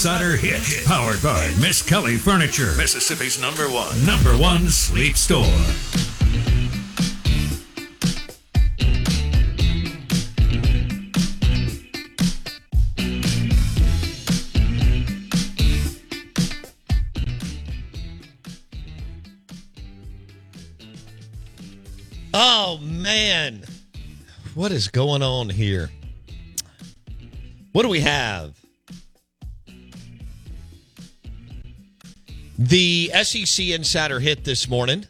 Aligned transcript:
Insider 0.00 0.34
Hit, 0.34 0.86
powered 0.86 1.22
by 1.22 1.48
Miskelly 1.58 2.16
Furniture, 2.16 2.74
Mississippi's 2.78 3.38
number 3.38 3.64
one, 3.64 4.06
number 4.06 4.34
one 4.34 4.70
sleep 4.70 5.14
store. 5.14 5.44
Oh 22.32 22.78
man, 22.82 23.64
what 24.54 24.72
is 24.72 24.88
going 24.88 25.22
on 25.22 25.50
here? 25.50 25.90
What 27.72 27.82
do 27.82 27.90
we 27.90 28.00
have? 28.00 28.59
The 32.60 33.10
SEC 33.22 33.68
Insider 33.68 34.20
hit 34.20 34.44
this 34.44 34.68
morning. 34.68 35.06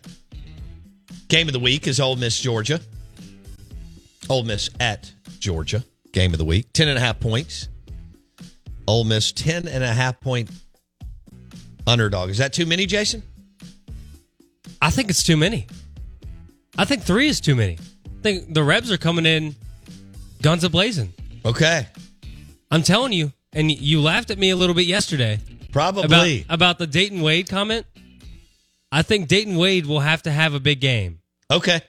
Game 1.27 1.49
of 1.49 1.53
the 1.53 1.59
week 1.59 1.89
is 1.89 1.99
Ole 1.99 2.15
Miss 2.15 2.39
Georgia. 2.39 2.79
Ole 4.29 4.45
Miss 4.45 4.71
at 4.79 5.13
Georgia. 5.41 5.85
Game 6.13 6.33
of 6.33 6.39
the 6.39 6.45
week. 6.45 6.73
10 6.75 6.87
and 6.87 6.97
a 6.97 7.01
half 7.01 7.19
points. 7.19 7.69
Ole 8.87 9.03
Miss 9.03 9.33
10 9.33 9.67
and 9.67 9.83
a 9.83 9.93
half 9.93 10.21
point 10.21 10.49
underdog. 11.89 12.31
Is 12.31 12.39
that 12.39 12.53
too 12.53 12.67
many, 12.67 12.87
Jason? 12.87 13.25
I 14.81 14.91
think 14.91 15.11
it's 15.11 15.25
too 15.25 15.37
many. 15.37 15.67
I 16.79 16.85
think 16.85 17.03
three 17.03 17.27
is 17.27 17.41
too 17.41 17.57
many. 17.57 17.79
I 18.07 18.23
think 18.23 18.55
the 18.55 18.63
Rebs 18.63 18.93
are 18.93 18.99
coming 18.99 19.27
in 19.27 19.57
guns 20.41 20.63
a 20.63 20.71
blazing. 20.71 21.13
Okay. 21.45 21.89
I'm 22.71 22.85
telling 22.85 23.13
you, 23.13 23.33
and 23.53 23.73
you 23.73 24.01
laughed 24.01 24.31
at 24.31 24.39
me 24.39 24.51
a 24.51 24.57
little 24.57 24.77
bit 24.77 24.87
yesterday 24.87 25.41
Probably. 25.73 26.43
about, 26.43 26.55
about 26.55 26.79
the 26.79 26.87
Dayton 26.87 27.21
Wade 27.21 27.49
comment. 27.49 27.87
I 28.93 29.03
think 29.03 29.29
Dayton 29.29 29.57
Wade 29.57 29.87
will 29.87 30.01
have 30.01 30.23
to 30.23 30.31
have 30.31 30.55
a 30.55 30.61
big 30.61 30.81
game 30.81 31.21
okay. 31.51 31.81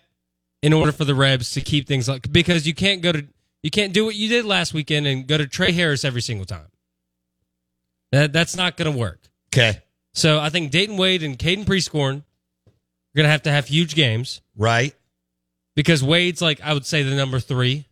in 0.61 0.71
order 0.73 0.91
for 0.91 1.03
the 1.05 1.15
Rebs 1.15 1.51
to 1.51 1.61
keep 1.61 1.87
things 1.87 2.07
like 2.07 2.31
because 2.31 2.67
you 2.67 2.75
can't 2.75 3.01
go 3.01 3.11
to 3.11 3.25
you 3.63 3.71
can't 3.71 3.93
do 3.93 4.05
what 4.05 4.15
you 4.15 4.29
did 4.29 4.45
last 4.45 4.73
weekend 4.73 5.07
and 5.07 5.27
go 5.27 5.37
to 5.37 5.47
Tre 5.47 5.71
Harris 5.71 6.05
every 6.05 6.21
single 6.21 6.45
time. 6.45 6.67
That 8.11 8.33
that's 8.33 8.55
not 8.55 8.77
going 8.77 8.91
to 8.91 8.97
work. 8.97 9.19
Okay. 9.53 9.81
So 10.13 10.39
I 10.39 10.49
think 10.49 10.71
Dayton 10.71 10.97
Wade 10.97 11.23
and 11.23 11.39
Caden 11.39 11.65
Prieskorn 11.65 12.17
are 12.17 13.15
going 13.15 13.25
to 13.25 13.29
have 13.29 13.43
to 13.43 13.51
have 13.51 13.67
huge 13.67 13.95
games. 13.95 14.41
Right. 14.55 14.93
because 15.75 16.03
Wade's 16.03 16.41
like 16.41 16.61
I 16.61 16.73
would 16.73 16.85
say 16.85 17.03
the 17.03 17.15
number 17.15 17.39
three 17.39 17.87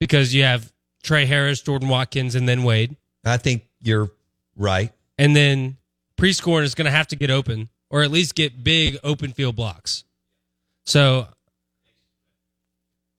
because 0.00 0.34
you 0.34 0.42
have 0.44 0.72
Tre 1.02 1.26
Harris, 1.26 1.60
Jordan 1.62 1.88
Watkins, 1.88 2.34
and 2.34 2.48
then 2.48 2.64
Wade, 2.64 2.96
I 3.24 3.36
think 3.36 3.64
you're 3.80 4.10
right. 4.60 4.92
and 5.18 5.34
then 5.34 5.76
Prieskorn 6.16 6.62
is 6.62 6.74
going 6.76 6.84
to 6.84 6.90
have 6.92 7.08
to 7.08 7.16
get 7.16 7.30
open 7.30 7.68
or 7.90 8.02
at 8.02 8.10
least 8.12 8.34
get 8.36 8.62
big 8.62 8.98
open 9.02 9.32
field 9.32 9.56
blocks. 9.56 10.04
So, 10.84 11.26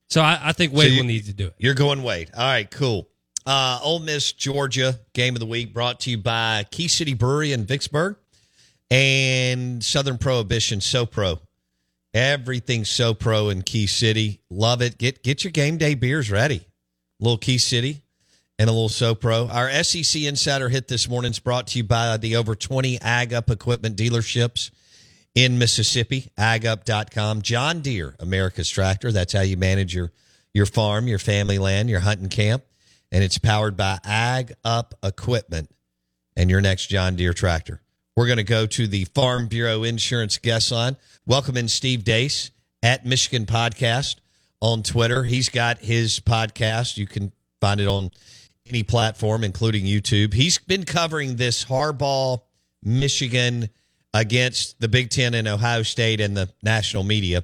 so 0.09 0.21
I, 0.21 0.39
I 0.49 0.51
think 0.53 0.73
Wade 0.73 0.87
So 0.89 0.93
you- 0.93 1.01
will 1.01 1.07
need 1.07 1.25
to 1.25 1.33
do 1.33 1.47
it. 1.47 1.55
You're 1.57 1.73
going 1.73 2.03
Wade. 2.03 2.29
All 2.35 2.43
right, 2.43 2.69
cool. 2.69 3.07
Uh, 3.45 3.79
Ole 3.81 3.99
Miss, 3.99 4.31
Georgia, 4.33 4.99
game 5.13 5.35
of 5.35 5.39
the 5.39 5.45
week 5.47 5.73
brought 5.73 5.99
to 6.01 6.11
you 6.11 6.17
by 6.17 6.65
Key 6.69 6.87
City 6.87 7.15
Brewery 7.15 7.53
in 7.53 7.65
Vicksburg 7.65 8.17
and 8.91 9.83
Southern 9.83 10.17
Prohibition 10.19 10.79
So 10.79 11.05
Pro. 11.07 11.39
Everything 12.13 12.85
So 12.85 13.13
Pro 13.15 13.49
in 13.49 13.63
Key 13.63 13.87
City. 13.87 14.41
Love 14.49 14.81
it. 14.81 14.97
Get 14.97 15.23
get 15.23 15.43
your 15.43 15.51
game 15.51 15.77
day 15.77 15.95
beers 15.95 16.29
ready. 16.29 16.67
little 17.19 17.37
Key 17.37 17.57
City 17.57 18.03
and 18.61 18.69
a 18.69 18.73
little 18.73 18.89
So 18.89 19.15
Pro. 19.15 19.47
Our 19.47 19.71
SEC 19.83 20.21
Insider 20.21 20.69
hit 20.69 20.87
this 20.87 21.09
morning 21.09 21.31
is 21.31 21.39
brought 21.39 21.65
to 21.69 21.79
you 21.79 21.83
by 21.83 22.17
the 22.17 22.35
over 22.35 22.53
20 22.53 23.01
Ag 23.01 23.33
Up 23.33 23.49
equipment 23.49 23.97
dealerships 23.97 24.69
in 25.33 25.57
Mississippi, 25.57 26.29
agup.com. 26.37 27.41
John 27.41 27.81
Deere, 27.81 28.15
America's 28.19 28.69
tractor. 28.69 29.11
That's 29.11 29.33
how 29.33 29.41
you 29.41 29.57
manage 29.57 29.95
your, 29.95 30.11
your 30.53 30.67
farm, 30.67 31.07
your 31.07 31.17
family 31.17 31.57
land, 31.57 31.89
your 31.89 32.01
hunting 32.01 32.29
camp. 32.29 32.63
And 33.11 33.23
it's 33.23 33.39
powered 33.39 33.75
by 33.75 33.97
Ag 34.05 34.53
Up 34.63 34.93
Equipment 35.01 35.71
and 36.37 36.51
your 36.51 36.61
next 36.61 36.85
John 36.85 37.15
Deere 37.15 37.33
tractor. 37.33 37.81
We're 38.15 38.27
going 38.27 38.37
to 38.37 38.43
go 38.43 38.67
to 38.67 38.85
the 38.85 39.05
Farm 39.05 39.47
Bureau 39.47 39.81
Insurance 39.81 40.37
guest 40.37 40.71
line. 40.71 40.97
Welcome 41.25 41.57
in 41.57 41.67
Steve 41.67 42.03
Deace 42.03 42.51
at 42.83 43.07
Michigan 43.07 43.47
Podcast 43.47 44.17
on 44.61 44.83
Twitter. 44.83 45.23
He's 45.23 45.49
got 45.49 45.79
his 45.79 46.19
podcast. 46.19 46.97
You 46.97 47.07
can 47.07 47.31
find 47.59 47.81
it 47.81 47.87
on 47.87 48.11
any 48.71 48.83
platform, 48.83 49.43
including 49.43 49.85
YouTube. 49.85 50.33
He's 50.33 50.57
been 50.57 50.85
covering 50.85 51.35
this 51.35 51.65
Harbaugh, 51.65 52.41
Michigan 52.83 53.69
against 54.13 54.79
the 54.79 54.87
Big 54.87 55.09
Ten 55.09 55.33
and 55.33 55.47
Ohio 55.47 55.83
State 55.83 56.19
and 56.19 56.35
the 56.35 56.49
national 56.63 57.03
media 57.03 57.43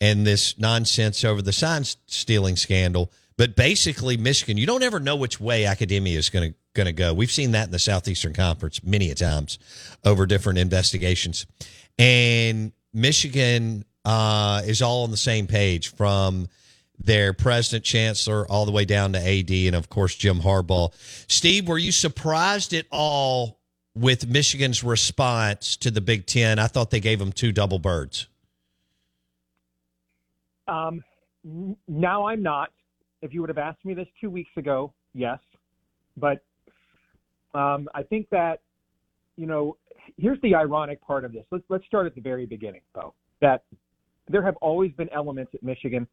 and 0.00 0.26
this 0.26 0.58
nonsense 0.58 1.24
over 1.24 1.40
the 1.40 1.52
sign 1.52 1.84
stealing 2.06 2.56
scandal. 2.56 3.10
But 3.36 3.56
basically, 3.56 4.16
Michigan, 4.16 4.58
you 4.58 4.66
don't 4.66 4.82
ever 4.82 5.00
know 5.00 5.16
which 5.16 5.40
way 5.40 5.64
academia 5.64 6.18
is 6.18 6.30
going 6.30 6.52
to 6.52 6.58
going 6.74 6.86
to 6.86 6.92
go. 6.92 7.14
We've 7.14 7.30
seen 7.30 7.52
that 7.52 7.66
in 7.66 7.70
the 7.70 7.78
Southeastern 7.78 8.32
Conference 8.32 8.82
many 8.82 9.10
a 9.10 9.14
times 9.14 9.58
over 10.04 10.26
different 10.26 10.58
investigations, 10.58 11.46
and 11.98 12.72
Michigan 12.92 13.84
uh, 14.04 14.62
is 14.64 14.82
all 14.82 15.04
on 15.04 15.10
the 15.10 15.16
same 15.16 15.46
page 15.46 15.94
from 15.94 16.48
their 16.98 17.32
president, 17.32 17.84
chancellor, 17.84 18.46
all 18.50 18.64
the 18.66 18.72
way 18.72 18.84
down 18.84 19.12
to 19.12 19.18
AD, 19.18 19.50
and 19.50 19.74
of 19.74 19.88
course 19.88 20.14
Jim 20.14 20.40
Harbaugh. 20.40 20.92
Steve, 21.28 21.68
were 21.68 21.78
you 21.78 21.92
surprised 21.92 22.72
at 22.72 22.86
all 22.90 23.58
with 23.94 24.26
Michigan's 24.28 24.82
response 24.82 25.76
to 25.76 25.90
the 25.90 26.00
Big 26.00 26.26
Ten? 26.26 26.58
I 26.58 26.66
thought 26.66 26.90
they 26.90 27.00
gave 27.00 27.18
them 27.18 27.32
two 27.32 27.52
double 27.52 27.78
birds. 27.78 28.28
Um, 30.66 31.04
now 31.88 32.26
I'm 32.26 32.42
not. 32.42 32.70
If 33.22 33.32
you 33.32 33.40
would 33.40 33.50
have 33.50 33.58
asked 33.58 33.84
me 33.84 33.94
this 33.94 34.08
two 34.20 34.30
weeks 34.30 34.50
ago, 34.56 34.92
yes. 35.14 35.38
But 36.16 36.42
um, 37.54 37.88
I 37.94 38.02
think 38.02 38.28
that, 38.30 38.60
you 39.36 39.46
know, 39.46 39.76
here's 40.16 40.40
the 40.42 40.54
ironic 40.54 41.00
part 41.00 41.24
of 41.24 41.32
this. 41.32 41.44
Let's 41.50 41.64
let's 41.68 41.86
start 41.86 42.06
at 42.06 42.14
the 42.14 42.20
very 42.20 42.46
beginning, 42.46 42.82
though. 42.94 43.14
That 43.40 43.64
there 44.28 44.42
have 44.42 44.56
always 44.56 44.92
been 44.92 45.08
elements 45.10 45.52
at 45.54 45.62
Michigan, 45.62 46.06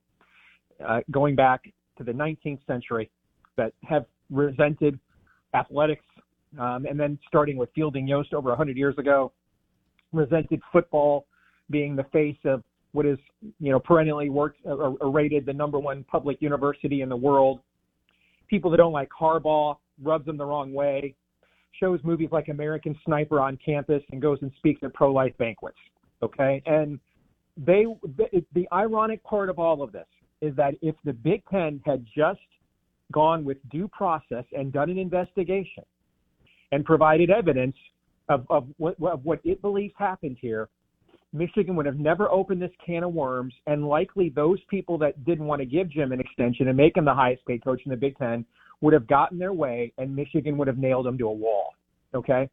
uh, 0.87 0.99
going 1.11 1.35
back 1.35 1.63
to 1.97 2.03
the 2.03 2.11
19th 2.11 2.65
century, 2.67 3.09
that 3.57 3.73
have 3.83 4.05
resented 4.29 4.99
athletics, 5.53 6.05
um, 6.59 6.85
and 6.85 6.99
then 6.99 7.19
starting 7.27 7.57
with 7.57 7.69
Fielding 7.75 8.07
Yost 8.07 8.33
over 8.33 8.49
100 8.49 8.77
years 8.77 8.97
ago, 8.97 9.31
resented 10.11 10.61
football 10.71 11.25
being 11.69 11.95
the 11.95 12.03
face 12.11 12.37
of 12.45 12.63
what 12.91 13.05
is 13.05 13.17
you 13.59 13.71
know 13.71 13.79
perennially 13.79 14.29
worked 14.29 14.59
or, 14.65 14.97
or 14.99 15.11
rated 15.11 15.45
the 15.45 15.53
number 15.53 15.79
one 15.79 16.03
public 16.05 16.41
university 16.41 17.01
in 17.01 17.09
the 17.09 17.15
world. 17.15 17.61
People 18.49 18.69
that 18.71 18.77
don't 18.77 18.91
like 18.91 19.09
Harbaugh 19.17 19.77
rubs 20.03 20.25
them 20.25 20.37
the 20.37 20.45
wrong 20.45 20.73
way. 20.73 21.15
Shows 21.79 21.99
movies 22.03 22.29
like 22.31 22.49
American 22.49 22.97
Sniper 23.05 23.39
on 23.39 23.57
campus 23.63 24.03
and 24.11 24.21
goes 24.21 24.39
and 24.41 24.51
speaks 24.57 24.81
at 24.83 24.93
pro-life 24.93 25.33
banquets. 25.37 25.77
Okay, 26.21 26.61
and 26.65 26.99
they 27.55 27.85
the, 28.17 28.43
the 28.53 28.67
ironic 28.73 29.23
part 29.23 29.49
of 29.49 29.57
all 29.57 29.81
of 29.81 29.93
this 29.93 30.07
is 30.41 30.55
that 30.55 30.75
if 30.81 30.95
the 31.05 31.13
Big 31.13 31.43
Ten 31.49 31.81
had 31.85 32.05
just 32.15 32.39
gone 33.11 33.43
with 33.43 33.57
due 33.69 33.87
process 33.87 34.45
and 34.53 34.71
done 34.71 34.89
an 34.89 34.97
investigation 34.97 35.83
and 36.71 36.85
provided 36.85 37.29
evidence 37.29 37.75
of, 38.29 38.45
of, 38.49 38.67
what, 38.77 38.95
of 39.01 39.23
what 39.25 39.39
it 39.43 39.61
believes 39.61 39.93
happened 39.97 40.37
here, 40.39 40.69
Michigan 41.33 41.75
would 41.75 41.85
have 41.85 41.97
never 41.99 42.29
opened 42.29 42.61
this 42.61 42.71
can 42.85 43.03
of 43.03 43.13
worms, 43.13 43.53
and 43.67 43.87
likely 43.87 44.29
those 44.29 44.59
people 44.69 44.97
that 44.97 45.23
didn't 45.25 45.45
want 45.45 45.61
to 45.61 45.65
give 45.65 45.89
Jim 45.89 46.11
an 46.11 46.19
extension 46.19 46.67
and 46.67 46.75
make 46.75 46.97
him 46.97 47.05
the 47.05 47.13
highest 47.13 47.45
paid 47.45 47.63
coach 47.63 47.81
in 47.85 47.89
the 47.89 47.97
Big 47.97 48.17
Ten 48.17 48.45
would 48.81 48.93
have 48.93 49.07
gotten 49.07 49.37
their 49.37 49.53
way, 49.53 49.93
and 49.97 50.13
Michigan 50.13 50.57
would 50.57 50.67
have 50.67 50.77
nailed 50.77 51.07
him 51.07 51.17
to 51.17 51.27
a 51.27 51.31
wall. 51.31 51.73
Okay? 52.13 52.49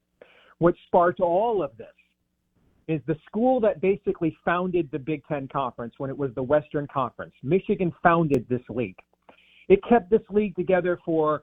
What 0.58 0.75
sparked 0.87 1.20
all 1.20 1.62
of 1.62 1.76
this 1.76 1.87
is 2.88 3.02
the 3.06 3.17
school 3.26 3.61
that 3.61 3.81
basically 3.82 4.37
founded 4.44 4.88
the 4.90 4.99
Big 4.99 5.23
Ten 5.26 5.46
Conference 5.46 5.94
when 5.99 6.08
it 6.08 6.17
was 6.17 6.31
the 6.35 6.43
Western 6.43 6.87
Conference. 6.87 7.35
Michigan 7.43 7.93
founded 8.02 8.46
this 8.49 8.62
league. 8.70 8.96
It 9.69 9.81
kept 9.87 10.11
this 10.11 10.23
league 10.31 10.56
together 10.56 10.99
for 11.05 11.43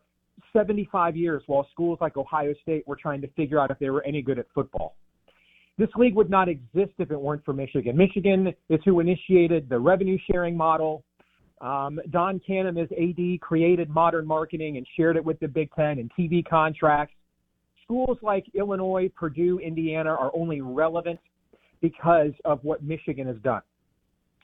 75 0.52 1.16
years 1.16 1.44
while 1.46 1.68
schools 1.72 2.00
like 2.02 2.18
Ohio 2.18 2.54
State 2.64 2.86
were 2.88 2.96
trying 2.96 3.22
to 3.22 3.28
figure 3.30 3.60
out 3.60 3.70
if 3.70 3.78
they 3.78 3.92
were 3.92 4.04
any 4.04 4.24
good 4.24 4.40
at 4.40 4.48
football. 4.56 4.96
This 5.78 5.90
league 5.96 6.16
would 6.16 6.30
not 6.30 6.50
exist 6.50 6.94
if 6.98 7.12
it 7.12 7.20
weren't 7.20 7.46
for 7.46 7.54
Michigan. 7.54 7.96
Michigan 7.96 8.54
is 8.70 8.80
who 8.84 9.00
initiated 9.00 9.70
the 9.70 9.78
revenue 9.78 10.18
sharing 10.32 10.58
model. 10.58 11.04
Um, 11.62 12.00
Don 12.10 12.42
Canham 12.48 12.82
as 12.82 12.90
AD 12.92 13.42
created 13.42 13.90
modern 13.90 14.26
marketing 14.26 14.78
and 14.78 14.88
shared 14.98 15.16
it 15.16 15.24
with 15.24 15.40
the 15.40 15.48
Big 15.48 15.70
Ten 15.76 16.00
and 16.00 16.10
TV 16.18 16.44
contracts. 16.48 17.14
Schools 17.84 18.18
like 18.24 18.46
Illinois, 18.56 19.10
Purdue, 19.16 19.60
Indiana 19.60 20.10
are 20.10 20.32
only 20.34 20.62
relevant 20.62 21.20
because 21.86 22.32
of 22.46 22.64
what 22.64 22.82
Michigan 22.82 23.28
has 23.28 23.38
done. 23.44 23.62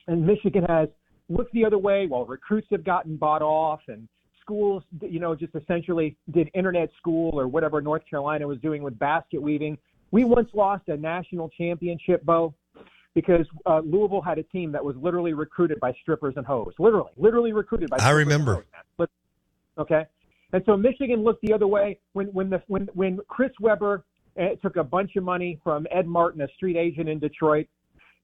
And 0.06 0.24
Michigan 0.24 0.64
has 0.68 0.88
looked 1.28 1.52
the 1.52 1.64
other 1.64 1.78
way 1.78 2.06
while 2.06 2.24
recruits 2.24 2.68
have 2.70 2.84
gotten 2.84 3.16
bought 3.16 3.42
off 3.42 3.80
and 3.88 4.06
schools, 4.40 4.84
you 5.00 5.18
know, 5.18 5.34
just 5.34 5.52
essentially 5.56 6.16
did 6.30 6.48
internet 6.54 6.90
school 6.96 7.36
or 7.36 7.48
whatever 7.48 7.82
North 7.82 8.02
Carolina 8.08 8.46
was 8.46 8.58
doing 8.60 8.84
with 8.84 8.96
basket 8.96 9.42
weaving. 9.42 9.76
We 10.12 10.22
once 10.22 10.50
lost 10.54 10.86
a 10.86 10.96
national 10.96 11.48
championship, 11.48 12.24
Bo, 12.24 12.54
because 13.12 13.46
uh, 13.66 13.80
Louisville 13.84 14.22
had 14.22 14.38
a 14.38 14.44
team 14.44 14.70
that 14.70 14.84
was 14.84 14.94
literally 14.94 15.32
recruited 15.32 15.80
by 15.80 15.92
strippers 16.00 16.34
and 16.36 16.46
hoes. 16.46 16.74
Literally, 16.78 17.10
literally 17.16 17.52
recruited 17.52 17.90
by. 17.90 17.96
I 17.98 18.10
remember. 18.10 18.64
Okay, 19.78 20.04
and 20.52 20.62
so 20.64 20.76
Michigan 20.76 21.24
looked 21.24 21.42
the 21.42 21.52
other 21.52 21.66
way 21.66 21.98
when 22.12 22.28
when 22.28 22.50
the 22.50 22.62
when 22.68 22.88
when 22.94 23.18
Chris 23.26 23.50
Webber 23.58 24.04
uh, 24.40 24.54
took 24.62 24.76
a 24.76 24.84
bunch 24.84 25.16
of 25.16 25.24
money 25.24 25.58
from 25.62 25.86
Ed 25.90 26.06
Martin, 26.06 26.42
a 26.42 26.48
street 26.56 26.76
agent 26.76 27.08
in 27.08 27.18
Detroit. 27.18 27.66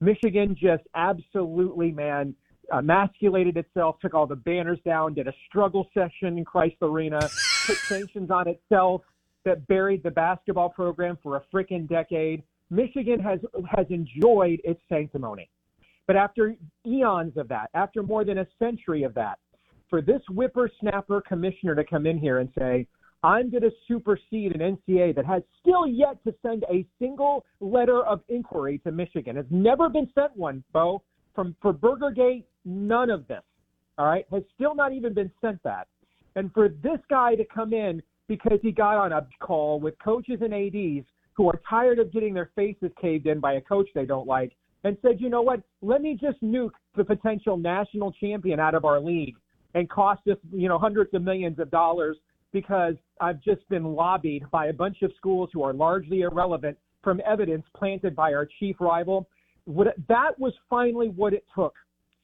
Michigan 0.00 0.56
just 0.58 0.84
absolutely, 0.94 1.90
man, 1.90 2.34
emasculated 2.72 3.56
itself, 3.56 3.96
took 4.00 4.14
all 4.14 4.26
the 4.26 4.36
banners 4.36 4.78
down, 4.84 5.14
did 5.14 5.26
a 5.26 5.34
struggle 5.48 5.88
session 5.94 6.38
in 6.38 6.44
Crisler 6.44 6.82
Arena, 6.82 7.18
put 7.66 7.76
sanctions 7.76 8.30
on 8.30 8.48
itself 8.48 9.02
that 9.44 9.66
buried 9.66 10.02
the 10.02 10.10
basketball 10.10 10.68
program 10.68 11.18
for 11.22 11.36
a 11.36 11.42
freaking 11.52 11.88
decade. 11.88 12.42
Michigan 12.70 13.18
has 13.18 13.40
has 13.74 13.86
enjoyed 13.88 14.60
its 14.64 14.80
sanctimony. 14.88 15.48
But 16.06 16.16
after 16.16 16.54
eons 16.86 17.36
of 17.36 17.48
that, 17.48 17.70
after 17.74 18.02
more 18.02 18.24
than 18.24 18.38
a 18.38 18.46
century 18.58 19.02
of 19.02 19.14
that, 19.14 19.38
for 19.88 20.02
this 20.02 20.22
whippersnapper 20.28 21.22
commissioner 21.22 21.74
to 21.74 21.84
come 21.84 22.06
in 22.06 22.18
here 22.18 22.38
and 22.38 22.50
say, 22.58 22.86
I'm 23.22 23.50
going 23.50 23.62
to 23.62 23.70
supersede 23.88 24.54
an 24.54 24.78
NCAA 24.88 25.14
that 25.16 25.26
has 25.26 25.42
still 25.60 25.86
yet 25.86 26.22
to 26.24 26.34
send 26.40 26.64
a 26.70 26.86
single 27.00 27.44
letter 27.60 28.04
of 28.04 28.20
inquiry 28.28 28.78
to 28.84 28.92
Michigan. 28.92 29.36
Has 29.36 29.46
never 29.50 29.88
been 29.88 30.08
sent 30.14 30.36
one, 30.36 30.62
Bo. 30.72 31.02
From 31.34 31.54
for 31.60 31.72
Burgergate, 31.72 32.44
none 32.64 33.10
of 33.10 33.26
this. 33.28 33.42
All 33.96 34.06
right, 34.06 34.24
has 34.32 34.42
still 34.54 34.74
not 34.74 34.92
even 34.92 35.14
been 35.14 35.30
sent 35.40 35.60
that. 35.64 35.88
And 36.36 36.52
for 36.52 36.68
this 36.68 36.98
guy 37.10 37.34
to 37.34 37.44
come 37.44 37.72
in 37.72 38.02
because 38.28 38.58
he 38.62 38.70
got 38.70 38.96
on 38.96 39.12
a 39.12 39.26
call 39.40 39.80
with 39.80 39.94
coaches 39.98 40.38
and 40.40 40.54
ads 40.54 41.06
who 41.34 41.48
are 41.48 41.60
tired 41.68 41.98
of 41.98 42.12
getting 42.12 42.34
their 42.34 42.50
faces 42.54 42.90
caved 43.00 43.26
in 43.26 43.40
by 43.40 43.54
a 43.54 43.60
coach 43.60 43.88
they 43.94 44.04
don't 44.04 44.26
like, 44.26 44.52
and 44.84 44.96
said, 45.02 45.20
you 45.20 45.28
know 45.28 45.42
what? 45.42 45.60
Let 45.82 46.02
me 46.02 46.16
just 46.20 46.40
nuke 46.42 46.72
the 46.96 47.04
potential 47.04 47.56
national 47.56 48.12
champion 48.12 48.60
out 48.60 48.74
of 48.74 48.84
our 48.84 49.00
league 49.00 49.34
and 49.74 49.88
cost 49.88 50.22
us, 50.28 50.36
you 50.52 50.68
know, 50.68 50.78
hundreds 50.78 51.12
of 51.14 51.22
millions 51.22 51.58
of 51.58 51.70
dollars 51.70 52.16
because 52.52 52.94
I've 53.20 53.40
just 53.42 53.68
been 53.68 53.84
lobbied 53.84 54.44
by 54.50 54.66
a 54.66 54.72
bunch 54.72 55.02
of 55.02 55.12
schools 55.16 55.50
who 55.52 55.62
are 55.62 55.72
largely 55.72 56.22
irrelevant 56.22 56.78
from 57.02 57.20
evidence 57.26 57.64
planted 57.76 58.14
by 58.16 58.32
our 58.32 58.48
chief 58.58 58.76
rival. 58.80 59.28
What, 59.64 59.88
that 60.08 60.38
was 60.38 60.52
finally 60.68 61.08
what 61.08 61.32
it 61.32 61.44
took. 61.54 61.74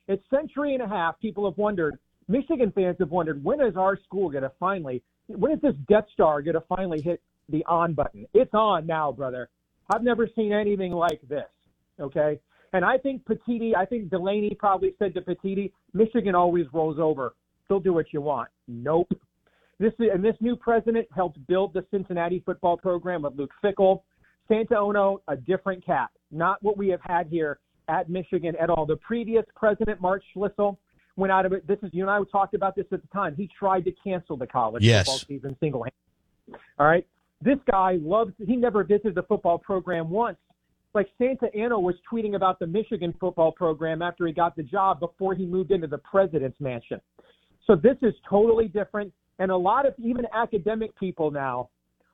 It's 0.08 0.22
century 0.30 0.74
and 0.74 0.82
a 0.82 0.88
half. 0.88 1.18
People 1.20 1.48
have 1.48 1.58
wondered. 1.58 1.98
Michigan 2.28 2.72
fans 2.74 2.96
have 3.00 3.10
wondered 3.10 3.42
when 3.44 3.60
is 3.60 3.76
our 3.76 3.98
school 4.02 4.30
going 4.30 4.44
to 4.44 4.52
finally, 4.58 5.02
when 5.26 5.52
is 5.52 5.60
this 5.60 5.74
Death 5.88 6.06
Star 6.12 6.42
going 6.42 6.54
to 6.54 6.62
finally 6.62 7.02
hit 7.02 7.20
the 7.48 7.64
on 7.66 7.92
button? 7.92 8.26
It's 8.32 8.54
on 8.54 8.86
now, 8.86 9.12
brother. 9.12 9.48
I've 9.94 10.02
never 10.02 10.28
seen 10.34 10.52
anything 10.52 10.92
like 10.92 11.20
this. 11.28 11.44
Okay. 12.00 12.40
And 12.72 12.84
I 12.84 12.98
think 12.98 13.24
Petitti, 13.24 13.76
I 13.76 13.84
think 13.84 14.10
Delany 14.10 14.56
probably 14.58 14.94
said 14.98 15.14
to 15.14 15.20
Petitti, 15.20 15.72
Michigan 15.92 16.34
always 16.34 16.66
rolls 16.72 16.98
over. 16.98 17.34
They'll 17.68 17.80
do 17.80 17.92
what 17.92 18.06
you 18.12 18.20
want. 18.20 18.48
Nope. 18.66 19.12
This 19.78 19.92
and 19.98 20.24
this 20.24 20.36
new 20.40 20.56
president 20.56 21.06
helped 21.14 21.44
build 21.46 21.74
the 21.74 21.84
Cincinnati 21.90 22.42
football 22.44 22.76
program 22.76 23.22
with 23.22 23.34
Luke 23.36 23.50
Fickell, 23.62 24.02
Santa 24.48 24.78
Ono, 24.78 25.20
a 25.28 25.36
different 25.36 25.84
cat, 25.84 26.10
not 26.30 26.62
what 26.62 26.76
we 26.76 26.88
have 26.88 27.00
had 27.02 27.26
here 27.26 27.58
at 27.88 28.08
Michigan 28.08 28.54
at 28.60 28.70
all. 28.70 28.86
The 28.86 28.96
previous 28.96 29.44
president, 29.56 30.00
Mark 30.00 30.22
Schlissel, 30.34 30.76
went 31.16 31.32
out 31.32 31.46
of 31.46 31.52
it. 31.52 31.66
This 31.66 31.78
is 31.82 31.90
you 31.92 32.02
and 32.02 32.10
I 32.10 32.20
talked 32.30 32.54
about 32.54 32.76
this 32.76 32.86
at 32.92 33.02
the 33.02 33.08
time. 33.08 33.34
He 33.36 33.48
tried 33.58 33.84
to 33.84 33.92
cancel 33.92 34.36
the 34.36 34.46
college 34.46 34.82
yes. 34.82 35.06
football 35.06 35.18
season 35.28 35.56
single 35.60 35.84
handedly. 35.84 36.66
All 36.78 36.86
right. 36.86 37.06
This 37.40 37.58
guy 37.70 37.98
loves 38.00 38.32
he 38.44 38.56
never 38.56 38.84
visited 38.84 39.14
the 39.14 39.22
football 39.24 39.58
program 39.58 40.08
once. 40.08 40.38
Like 40.94 41.08
Santa 41.18 41.48
Ono 41.56 41.80
was 41.80 41.96
tweeting 42.10 42.36
about 42.36 42.58
the 42.58 42.66
Michigan 42.66 43.12
football 43.18 43.52
program 43.52 44.00
after 44.00 44.26
he 44.26 44.32
got 44.32 44.54
the 44.54 44.62
job 44.62 45.00
before 45.00 45.34
he 45.34 45.44
moved 45.44 45.72
into 45.72 45.88
the 45.88 45.98
president's 45.98 46.60
mansion. 46.60 47.00
So 47.66 47.74
this 47.74 47.96
is 48.02 48.14
totally 48.28 48.68
different. 48.68 49.12
And 49.38 49.50
a 49.50 49.56
lot 49.56 49.86
of 49.86 49.94
even 49.98 50.26
academic 50.32 50.98
people 50.98 51.30
now 51.30 51.70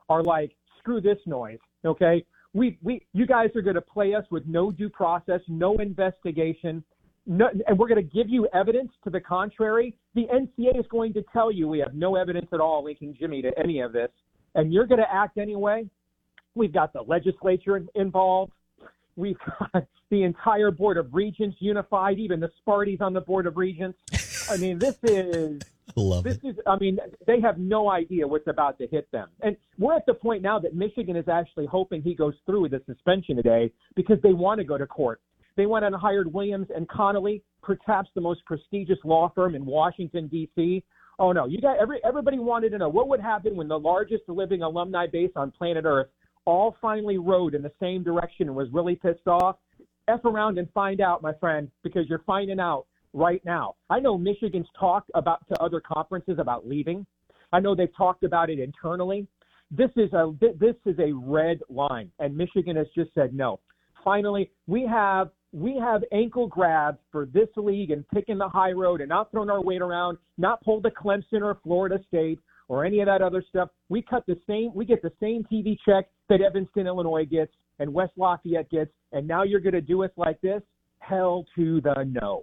are 0.09 0.23
like, 0.23 0.57
screw 0.79 1.01
this 1.01 1.19
noise. 1.27 1.59
Okay. 1.85 2.25
We, 2.53 2.79
we, 2.83 3.07
you 3.13 3.27
guys 3.27 3.51
are 3.55 3.63
going 3.63 3.77
to 3.77 3.81
play 3.81 4.15
us 4.15 4.25
with 4.31 4.45
no 4.47 4.73
due 4.73 4.89
process, 4.89 5.41
no 5.47 5.77
investigation, 5.77 6.83
no, 7.27 7.49
and 7.69 7.79
we're 7.79 7.87
going 7.87 8.05
to 8.05 8.15
give 8.15 8.29
you 8.29 8.49
evidence 8.53 8.91
to 9.05 9.11
the 9.11 9.21
contrary. 9.21 9.95
The 10.15 10.27
NCAA 10.27 10.81
is 10.81 10.87
going 10.91 11.13
to 11.13 11.23
tell 11.33 11.53
you 11.53 11.69
we 11.69 11.79
have 11.79 11.95
no 11.95 12.17
evidence 12.17 12.49
at 12.53 12.61
all 12.61 12.83
linking 12.83 13.15
Jimmy 13.19 13.41
to 13.43 13.53
any 13.57 13.81
of 13.81 13.93
this, 13.93 14.11
and 14.57 14.73
you're 14.73 14.87
going 14.87 15.01
to 15.01 15.13
act 15.13 15.39
anyway. 15.39 15.89
We've 16.57 16.73
got 16.73 16.93
the 16.93 17.03
legislature 17.03 17.85
involved. 17.95 18.53
We've 19.15 19.39
got 19.73 19.87
the 20.11 20.25
entire 20.25 20.73
Board 20.73 20.97
of 20.97 21.15
Regents 21.15 21.57
unified, 21.61 22.19
even 22.19 22.41
the 22.41 22.51
Sparties 22.67 23.01
on 23.01 23.13
the 23.13 23.21
Board 23.21 23.47
of 23.47 23.57
Regents. 23.57 23.99
I 24.51 24.57
mean, 24.57 24.79
this 24.79 24.99
is 25.05 25.61
Love 25.97 26.25
this 26.25 26.39
it. 26.43 26.49
is 26.49 26.57
I 26.67 26.77
mean, 26.79 26.99
they 27.27 27.41
have 27.41 27.59
no 27.59 27.91
idea 27.91 28.27
what's 28.27 28.47
about 28.47 28.79
to 28.79 28.87
hit 28.87 29.11
them. 29.13 29.29
And 29.43 29.57
we're 29.79 29.97
at 29.97 30.07
the 30.07 30.15
point 30.15 30.43
now 30.43 30.59
that 30.59 30.75
Michigan 30.75 31.17
is 31.17 31.29
actually 31.29 31.67
hoping 31.67 32.03
he 32.03 32.15
goes 32.15 32.35
through 32.47 32.63
with 32.63 32.73
the 32.73 32.83
suspension 32.87 33.37
today 33.37 33.73
because 33.97 34.19
they 34.23 34.33
want 34.33 34.59
to 34.59 34.65
go 34.65 34.79
to 34.79 34.87
court. 34.87 35.21
They 35.57 35.67
went 35.67 35.85
and 35.85 35.95
hired 35.95 36.33
Williams 36.33 36.69
and 36.75 36.89
Connolly, 36.89 37.43
perhaps 37.63 38.09
the 38.15 38.21
most 38.21 38.45
prestigious 38.47 38.99
law 39.05 39.31
firm 39.35 39.55
in 39.55 39.67
Washington 39.67 40.29
D.C. 40.29 40.85
Oh 41.19 41.33
no, 41.33 41.47
you 41.47 41.61
got 41.61 41.79
every 41.79 41.99
everybody 42.05 42.39
wanted 42.39 42.71
to 42.71 42.79
know 42.79 42.89
what 42.89 43.09
would 43.09 43.21
happen 43.21 43.57
when 43.57 43.69
the 43.69 43.79
largest 43.79 44.23
living 44.29 44.63
alumni 44.63 45.07
base 45.07 45.33
on 45.37 45.51
planet 45.51 45.85
Earth 45.85 46.09
all 46.47 46.77
finally 46.81 47.19
rode 47.19 47.55
in 47.55 47.63
the 47.63 47.73
same 47.79 48.03
direction 48.03 48.49
and 48.49 48.57
was 48.57 48.69
really 48.73 48.97
pissed 48.97 49.27
off. 49.27 49.57
F 50.09 50.25
around 50.25 50.59
and 50.59 50.69
find 50.73 51.01
out, 51.01 51.23
my 51.23 51.33
friend, 51.35 51.71
because 51.83 52.09
you're 52.09 52.23
finding 52.27 52.59
out 52.59 52.87
right 53.13 53.43
now. 53.45 53.75
I 53.89 54.01
know 54.01 54.17
Michigan's 54.17 54.69
talked 54.79 55.11
about 55.15 55.47
to 55.49 55.61
other 55.63 55.81
conferences 55.81 56.39
about 56.39 56.67
leaving. 56.67 57.07
I 57.53 57.61
know 57.61 57.75
they've 57.75 57.95
talked 57.97 58.23
about 58.23 58.51
it 58.51 58.59
internally. 58.59 59.27
This 59.71 59.91
is 59.97 60.13
a 60.13 60.33
this 60.41 60.75
is 60.85 60.99
a 60.99 61.13
red 61.13 61.61
line, 61.69 62.11
and 62.19 62.37
Michigan 62.37 62.77
has 62.77 62.87
just 62.95 63.15
said 63.15 63.33
no. 63.35 63.61
Finally, 64.05 64.51
we 64.67 64.85
have 64.87 65.31
we 65.53 65.77
have 65.79 66.03
ankle 66.13 66.47
grabs 66.47 66.99
for 67.11 67.27
this 67.27 67.49
league 67.57 67.91
and 67.91 68.09
picking 68.09 68.39
the 68.39 68.49
high 68.49 68.73
road 68.73 69.01
and 69.01 69.09
not 69.09 69.31
throwing 69.31 69.51
our 69.51 69.63
weight 69.63 69.83
around, 69.83 70.19
not 70.39 70.63
pull 70.63 70.81
the 70.81 70.91
Clemson 70.91 71.43
or 71.43 71.59
Florida 71.63 71.99
State 72.09 72.39
or 72.69 72.85
any 72.85 73.01
of 73.01 73.07
that 73.07 73.21
other 73.21 73.43
stuff. 73.49 73.69
We 73.89 74.01
cut 74.01 74.25
the 74.27 74.39
same, 74.47 74.71
we 74.75 74.85
get 74.85 75.03
the 75.03 75.13
same 75.21 75.45
TV 75.53 75.77
check 75.85 76.07
that 76.29 76.41
Evanston, 76.41 76.87
Illinois 76.87 77.25
gets 77.25 77.53
and 77.81 77.93
West 77.93 78.13
Lafayette 78.17 78.71
gets, 78.71 78.93
and 79.13 79.27
now 79.27 79.43
you're 79.43 79.61
going 79.61 79.73
to 79.73 79.81
do 79.81 80.05
us 80.05 80.11
like 80.17 80.41
this? 80.41 80.63
Hell 81.01 81.45
to 81.57 81.81
the 81.81 82.05
no. 82.05 82.43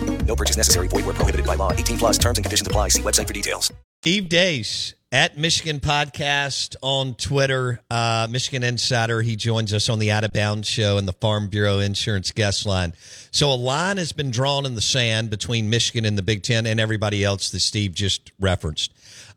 No 0.25 0.35
purchase 0.35 0.57
necessary. 0.57 0.87
Void 0.87 1.05
where 1.05 1.13
prohibited 1.13 1.45
by 1.45 1.55
law. 1.55 1.73
18 1.73 1.97
plus 1.97 2.17
terms 2.17 2.37
and 2.37 2.45
conditions 2.45 2.67
apply. 2.67 2.87
See 2.89 3.01
website 3.01 3.27
for 3.27 3.33
details. 3.33 3.71
Steve 4.01 4.29
Deace 4.29 4.95
at 5.11 5.37
Michigan 5.37 5.79
Podcast 5.79 6.75
on 6.81 7.13
Twitter, 7.15 7.81
uh, 7.91 8.27
Michigan 8.31 8.63
Insider. 8.63 9.21
He 9.21 9.35
joins 9.35 9.73
us 9.73 9.89
on 9.89 9.99
the 9.99 10.09
Out 10.09 10.23
of 10.23 10.31
Bounds 10.31 10.67
show 10.67 10.97
and 10.97 11.07
the 11.07 11.13
Farm 11.13 11.49
Bureau 11.49 11.79
Insurance 11.79 12.31
Guest 12.31 12.65
Line. 12.65 12.93
So 13.31 13.51
a 13.51 13.55
line 13.55 13.97
has 13.97 14.11
been 14.13 14.31
drawn 14.31 14.65
in 14.65 14.73
the 14.75 14.81
sand 14.81 15.29
between 15.29 15.69
Michigan 15.69 16.05
and 16.05 16.17
the 16.17 16.23
Big 16.23 16.43
Ten 16.43 16.65
and 16.65 16.79
everybody 16.79 17.23
else 17.23 17.51
that 17.51 17.59
Steve 17.59 17.93
just 17.93 18.31
referenced. 18.39 18.91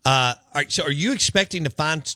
Uh, 0.04 0.34
all 0.36 0.52
right, 0.54 0.70
so 0.72 0.84
are 0.84 0.92
you 0.92 1.12
expecting 1.12 1.64
to 1.64 1.70
find 1.70 2.14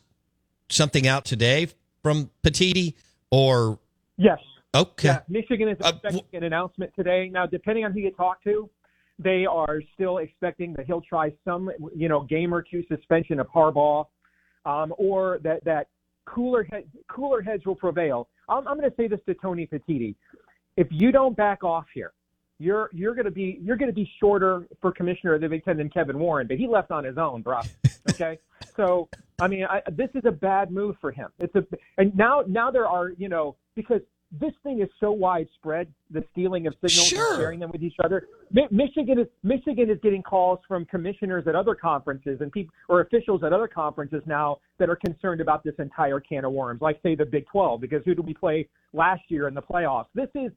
something 0.70 1.06
out 1.06 1.24
today 1.24 1.68
from 2.02 2.30
Petitti 2.44 2.94
or 3.30 3.78
Yes. 4.16 4.38
Okay? 4.74 5.08
Yeah, 5.08 5.20
Michigan 5.28 5.68
is 5.68 5.78
Uh, 5.82 5.92
expecting 5.94 6.38
an 6.38 6.44
announcement 6.44 6.92
today. 6.94 7.28
Now, 7.28 7.46
depending 7.46 7.84
on 7.84 7.92
who 7.92 8.00
you 8.00 8.10
talk 8.12 8.42
to, 8.44 8.68
they 9.18 9.46
are 9.46 9.80
still 9.94 10.18
expecting 10.18 10.72
that 10.74 10.86
he'll 10.86 11.00
try 11.00 11.32
some, 11.44 11.70
you 11.94 12.08
know, 12.08 12.20
game 12.22 12.54
or 12.54 12.62
two 12.62 12.84
suspension 12.88 13.40
of 13.40 13.48
Harbaugh, 13.48 14.06
um, 14.64 14.94
or 14.96 15.38
that 15.42 15.64
that 15.64 15.88
cooler 16.24 16.64
head, 16.64 16.84
cooler 17.08 17.42
heads 17.42 17.66
will 17.66 17.74
prevail. 17.74 18.28
I'm, 18.48 18.66
I'm 18.68 18.78
going 18.78 18.88
to 18.88 18.96
say 18.96 19.08
this 19.08 19.20
to 19.26 19.34
Tony 19.34 19.66
Petitti: 19.66 20.14
if 20.76 20.86
you 20.90 21.10
don't 21.10 21.36
back 21.36 21.64
off 21.64 21.86
here, 21.92 22.12
you're 22.58 22.90
you're 22.92 23.14
going 23.14 23.24
to 23.24 23.30
be 23.30 23.58
you're 23.60 23.76
going 23.76 23.90
to 23.90 23.94
be 23.94 24.08
shorter 24.20 24.66
for 24.80 24.92
commissioner 24.92 25.34
of 25.34 25.40
the 25.40 25.48
Big 25.48 25.64
Ten 25.64 25.76
than 25.76 25.90
Kevin 25.90 26.18
Warren, 26.18 26.46
but 26.46 26.58
he 26.58 26.66
left 26.68 26.90
on 26.90 27.04
his 27.04 27.18
own, 27.18 27.42
bro. 27.42 27.60
Okay, 28.10 28.38
so 28.74 29.08
I 29.38 29.48
mean, 29.48 29.64
I, 29.64 29.82
this 29.92 30.08
is 30.14 30.22
a 30.24 30.30
bad 30.32 30.70
move 30.72 30.96
for 30.98 31.12
him. 31.12 31.28
It's 31.38 31.54
a 31.54 31.64
and 31.98 32.16
now 32.16 32.42
now 32.48 32.70
there 32.70 32.86
are 32.86 33.10
you 33.10 33.28
know 33.28 33.56
because 33.74 34.00
this 34.32 34.52
thing 34.62 34.80
is 34.82 34.88
so 35.00 35.10
widespread, 35.10 35.88
the 36.10 36.22
stealing 36.32 36.66
of 36.66 36.74
signals 36.74 37.08
Sure. 37.08 37.32
and 37.34 37.40
sharing 37.40 37.60
them 37.60 37.70
with 37.70 37.82
each 37.82 37.96
other. 38.04 38.28
Mi- 38.50 38.68
Michigan 38.70 39.18
is 39.18 39.26
Michigan 39.42 39.88
is 39.88 39.98
getting 40.02 40.22
calls 40.22 40.58
from 40.68 40.84
commissioners 40.84 41.46
at 41.46 41.54
other 41.54 41.74
conferences 41.74 42.40
and 42.42 42.52
people 42.52 42.74
or 42.88 43.00
officials 43.00 43.42
at 43.42 43.52
other 43.52 43.68
conferences 43.68 44.22
now 44.26 44.58
that 44.78 44.90
are 44.90 44.96
concerned 44.96 45.40
about 45.40 45.64
this 45.64 45.74
entire 45.78 46.20
can 46.20 46.44
of 46.44 46.52
worms, 46.52 46.82
like 46.82 47.00
say 47.02 47.14
the 47.14 47.24
Big 47.24 47.46
12, 47.46 47.80
because 47.80 48.04
who 48.04 48.14
did 48.14 48.26
we 48.26 48.34
play 48.34 48.68
last 48.92 49.22
year 49.28 49.48
in 49.48 49.54
the 49.54 49.62
playoffs? 49.62 50.08
This 50.14 50.28
is 50.34 50.52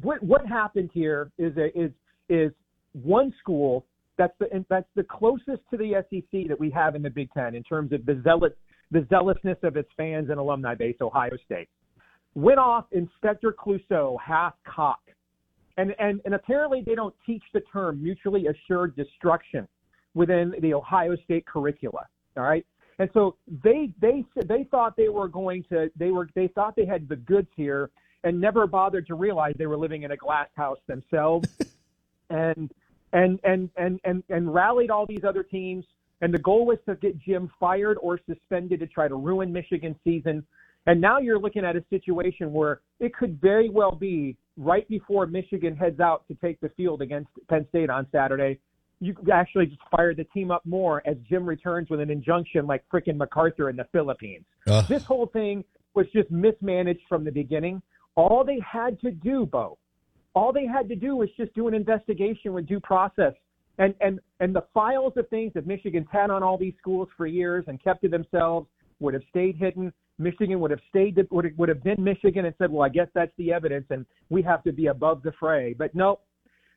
what 0.00 0.22
what 0.22 0.46
happened 0.46 0.90
here 0.92 1.32
is 1.36 1.56
a, 1.56 1.76
is 1.76 1.90
is 2.28 2.52
one 2.92 3.34
school 3.40 3.84
that's 4.16 4.34
the 4.38 4.64
that's 4.68 4.88
the 4.94 5.02
closest 5.02 5.62
to 5.70 5.76
the 5.76 5.94
SEC 6.10 6.46
that 6.48 6.58
we 6.58 6.70
have 6.70 6.94
in 6.94 7.02
the 7.02 7.10
Big 7.10 7.32
Ten 7.32 7.56
in 7.56 7.64
terms 7.64 7.92
of 7.92 8.06
the 8.06 8.20
zealot 8.22 8.56
the 8.92 9.04
zealousness 9.10 9.58
of 9.64 9.76
its 9.76 9.88
fans 9.96 10.30
and 10.30 10.38
alumni 10.38 10.72
base, 10.76 10.94
Ohio 11.00 11.36
State 11.44 11.68
went 12.36 12.58
off 12.58 12.84
Inspector 12.92 13.50
Clouseau 13.54 14.16
half 14.24 14.52
cock. 14.64 15.00
And, 15.78 15.94
and, 15.98 16.20
and 16.24 16.34
apparently 16.34 16.82
they 16.84 16.94
don't 16.94 17.14
teach 17.24 17.42
the 17.52 17.60
term 17.72 18.02
mutually 18.02 18.46
assured 18.46 18.94
destruction 18.94 19.66
within 20.14 20.54
the 20.60 20.74
Ohio 20.74 21.16
State 21.24 21.46
curricula. 21.46 22.06
All 22.36 22.44
right. 22.44 22.64
And 22.98 23.10
so 23.12 23.36
they, 23.64 23.90
they, 24.00 24.24
they 24.36 24.64
thought 24.70 24.96
they 24.96 25.08
were 25.08 25.28
going 25.28 25.64
to, 25.70 25.90
they 25.96 26.10
were, 26.10 26.28
they 26.34 26.48
thought 26.48 26.76
they 26.76 26.86
had 26.86 27.08
the 27.08 27.16
goods 27.16 27.48
here 27.56 27.90
and 28.22 28.38
never 28.38 28.66
bothered 28.66 29.06
to 29.06 29.14
realize 29.14 29.54
they 29.58 29.66
were 29.66 29.76
living 29.76 30.02
in 30.02 30.10
a 30.10 30.16
glass 30.16 30.48
house 30.56 30.78
themselves 30.86 31.48
and, 32.30 32.70
and, 33.12 33.40
and, 33.44 33.70
and, 33.76 34.00
and, 34.04 34.22
and 34.28 34.52
rallied 34.52 34.90
all 34.90 35.06
these 35.06 35.24
other 35.24 35.42
teams. 35.42 35.84
And 36.20 36.32
the 36.32 36.38
goal 36.38 36.66
was 36.66 36.78
to 36.86 36.96
get 36.96 37.18
Jim 37.18 37.50
fired 37.58 37.98
or 38.00 38.20
suspended 38.26 38.80
to 38.80 38.86
try 38.86 39.08
to 39.08 39.14
ruin 39.14 39.52
Michigan's 39.52 39.96
season. 40.04 40.46
And 40.86 41.00
now 41.00 41.18
you're 41.18 41.38
looking 41.38 41.64
at 41.64 41.76
a 41.76 41.84
situation 41.90 42.52
where 42.52 42.80
it 43.00 43.14
could 43.14 43.40
very 43.40 43.68
well 43.68 43.92
be 43.92 44.36
right 44.56 44.88
before 44.88 45.26
Michigan 45.26 45.76
heads 45.76 46.00
out 46.00 46.26
to 46.28 46.34
take 46.34 46.60
the 46.60 46.68
field 46.70 47.02
against 47.02 47.28
Penn 47.48 47.66
State 47.68 47.90
on 47.90 48.06
Saturday. 48.12 48.58
You 49.00 49.12
could 49.12 49.28
actually 49.30 49.66
just 49.66 49.80
fire 49.90 50.14
the 50.14 50.24
team 50.24 50.50
up 50.50 50.64
more 50.64 51.02
as 51.06 51.16
Jim 51.28 51.44
returns 51.44 51.90
with 51.90 52.00
an 52.00 52.10
injunction 52.10 52.66
like 52.66 52.84
frickin' 52.92 53.16
MacArthur 53.16 53.68
in 53.68 53.76
the 53.76 53.86
Philippines. 53.92 54.44
This 54.88 55.04
whole 55.04 55.26
thing 55.26 55.64
was 55.94 56.06
just 56.14 56.30
mismanaged 56.30 57.02
from 57.08 57.24
the 57.24 57.32
beginning. 57.32 57.82
All 58.14 58.44
they 58.44 58.60
had 58.60 58.98
to 59.00 59.10
do, 59.10 59.44
Bo, 59.44 59.76
all 60.34 60.52
they 60.52 60.66
had 60.66 60.88
to 60.88 60.96
do 60.96 61.16
was 61.16 61.28
just 61.36 61.52
do 61.54 61.68
an 61.68 61.74
investigation 61.74 62.52
with 62.52 62.66
due 62.66 62.80
process. 62.80 63.34
And 63.78 63.94
and 64.00 64.20
and 64.40 64.54
the 64.54 64.64
files 64.72 65.12
of 65.16 65.28
things 65.28 65.52
that 65.54 65.66
Michigan's 65.66 66.06
had 66.10 66.30
on 66.30 66.42
all 66.42 66.56
these 66.56 66.72
schools 66.78 67.08
for 67.16 67.26
years 67.26 67.64
and 67.66 67.82
kept 67.82 68.02
to 68.02 68.08
themselves 68.08 68.68
would 69.00 69.12
have 69.12 69.22
stayed 69.28 69.56
hidden. 69.56 69.92
Michigan 70.18 70.60
would 70.60 70.70
have 70.70 70.80
stayed 70.88 71.18
would 71.30 71.56
would 71.58 71.68
have 71.68 71.82
been 71.82 72.02
Michigan 72.02 72.46
and 72.46 72.54
said, 72.58 72.70
"Well, 72.70 72.82
I 72.82 72.88
guess 72.88 73.08
that's 73.14 73.32
the 73.36 73.52
evidence, 73.52 73.86
and 73.90 74.06
we 74.30 74.42
have 74.42 74.62
to 74.64 74.72
be 74.72 74.86
above 74.86 75.22
the 75.22 75.32
fray." 75.38 75.74
But 75.74 75.94
no, 75.94 76.20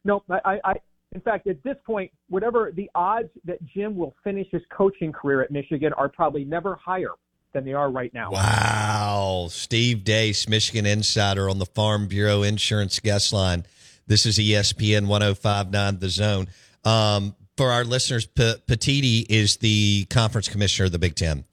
no. 0.03 0.23
I, 0.29 0.59
I, 0.63 0.73
in 1.13 1.21
fact, 1.21 1.47
at 1.47 1.61
this 1.63 1.77
point, 1.85 2.11
whatever 2.29 2.71
the 2.75 2.89
odds 2.95 3.29
that 3.45 3.63
Jim 3.65 3.95
will 3.95 4.13
finish 4.23 4.47
his 4.51 4.61
coaching 4.69 5.11
career 5.11 5.41
at 5.41 5.51
Michigan 5.51 5.93
are 5.93 6.09
probably 6.09 6.43
never 6.43 6.75
higher 6.75 7.11
than 7.53 7.65
they 7.65 7.73
are 7.73 7.89
right 7.89 8.13
now. 8.13 8.31
Wow. 8.31 9.47
Steve 9.49 10.03
Deace, 10.03 10.47
Michigan 10.47 10.85
Insider 10.85 11.49
on 11.49 11.57
the 11.59 11.65
Farm 11.65 12.07
Bureau 12.07 12.43
Insurance 12.43 12.99
Guest 12.99 13.33
Line. 13.33 13.65
This 14.05 14.25
is 14.25 14.37
ESPN 14.37 15.07
1059 15.07 15.99
The 15.99 16.09
Zone. 16.09 16.47
Um, 16.83 17.35
for 17.57 17.71
our 17.71 17.83
listeners, 17.83 18.25
P- 18.25 18.55
Petitti 18.67 19.25
is 19.29 19.57
the 19.57 20.05
conference 20.09 20.47
commissioner 20.47 20.85
of 20.85 20.91
the 20.91 20.99
Big 20.99 21.15
Ten. 21.15 21.43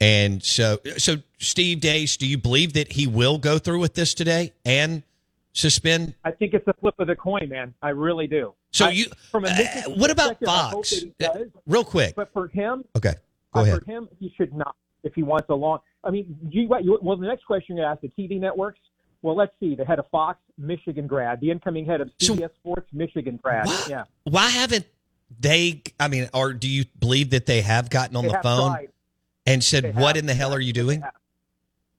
And 0.00 0.42
so, 0.42 0.78
so 0.98 1.16
Steve 1.38 1.78
Deace, 1.80 2.16
do 2.18 2.26
you 2.26 2.36
believe 2.38 2.74
that 2.74 2.92
he 2.92 3.06
will 3.06 3.38
go 3.38 3.58
through 3.58 3.80
with 3.80 3.94
this 3.94 4.12
today 4.14 4.52
and 4.64 5.02
suspend? 5.52 6.14
I 6.24 6.30
think 6.32 6.52
it's 6.54 6.66
a 6.68 6.74
flip 6.74 6.94
of 6.98 7.06
the 7.06 7.16
coin, 7.16 7.48
man. 7.48 7.74
I 7.82 7.90
really 7.90 8.26
do. 8.26 8.52
So 8.72 8.86
I- 8.86 8.90
you, 8.90 9.06
from 9.30 9.44
a 9.46 9.48
uh, 9.48 9.90
what 9.96 10.10
about 10.10 10.38
perspective, 10.38 10.48
I 10.48 10.62
hope 10.68 10.72
Fox? 10.72 10.90
he 10.90 11.12
does. 11.18 11.48
Real 11.66 11.84
quick. 11.84 12.14
But 12.14 12.32
for 12.32 12.48
him, 12.48 12.84
Okay. 12.96 13.14
Go 13.54 13.60
uh, 13.60 13.62
ahead. 13.64 13.78
for 13.84 13.90
him, 13.90 14.08
he 14.20 14.32
should 14.36 14.52
not. 14.54 14.76
If 15.02 15.14
he 15.14 15.22
wants 15.22 15.48
a 15.48 15.54
long, 15.54 15.78
I 16.04 16.10
mean, 16.10 16.36
you, 16.50 16.62
you 16.82 16.98
well, 17.00 17.16
the 17.16 17.26
next 17.26 17.44
question 17.44 17.76
you're 17.76 17.86
going 17.86 17.96
to 17.96 18.06
ask 18.06 18.14
the 18.16 18.22
TV 18.22 18.38
networks. 18.40 18.80
Well, 19.22 19.34
let's 19.36 19.52
see. 19.60 19.74
The 19.74 19.84
head 19.84 19.98
of 19.98 20.06
Fox, 20.10 20.38
Michigan 20.58 21.06
grad. 21.06 21.40
The 21.40 21.50
incoming 21.50 21.86
head 21.86 22.00
of 22.00 22.10
So- 22.20 22.34
CBS 22.34 22.50
Sports, 22.56 22.88
Michigan 22.92 23.38
grad. 23.42 23.66
Why, 23.66 23.84
Yeah, 23.88 24.04
why 24.24 24.48
haven't 24.50 24.84
they? 25.40 25.82
I 25.98 26.08
mean, 26.08 26.28
or 26.34 26.52
do 26.52 26.68
you 26.68 26.84
believe 26.98 27.30
that 27.30 27.46
they 27.46 27.62
have 27.62 27.88
gotten 27.88 28.14
on 28.16 28.24
they 28.24 28.32
the 28.32 28.40
phone 28.42 28.72
tried. 28.72 28.88
And 29.46 29.60
They 29.60 29.64
said, 29.64 29.84
have. 29.84 29.96
"What 29.96 30.16
in 30.16 30.26
the 30.26 30.34
hell 30.34 30.52
are 30.52 30.60
you 30.60 30.72
doing?" 30.72 31.02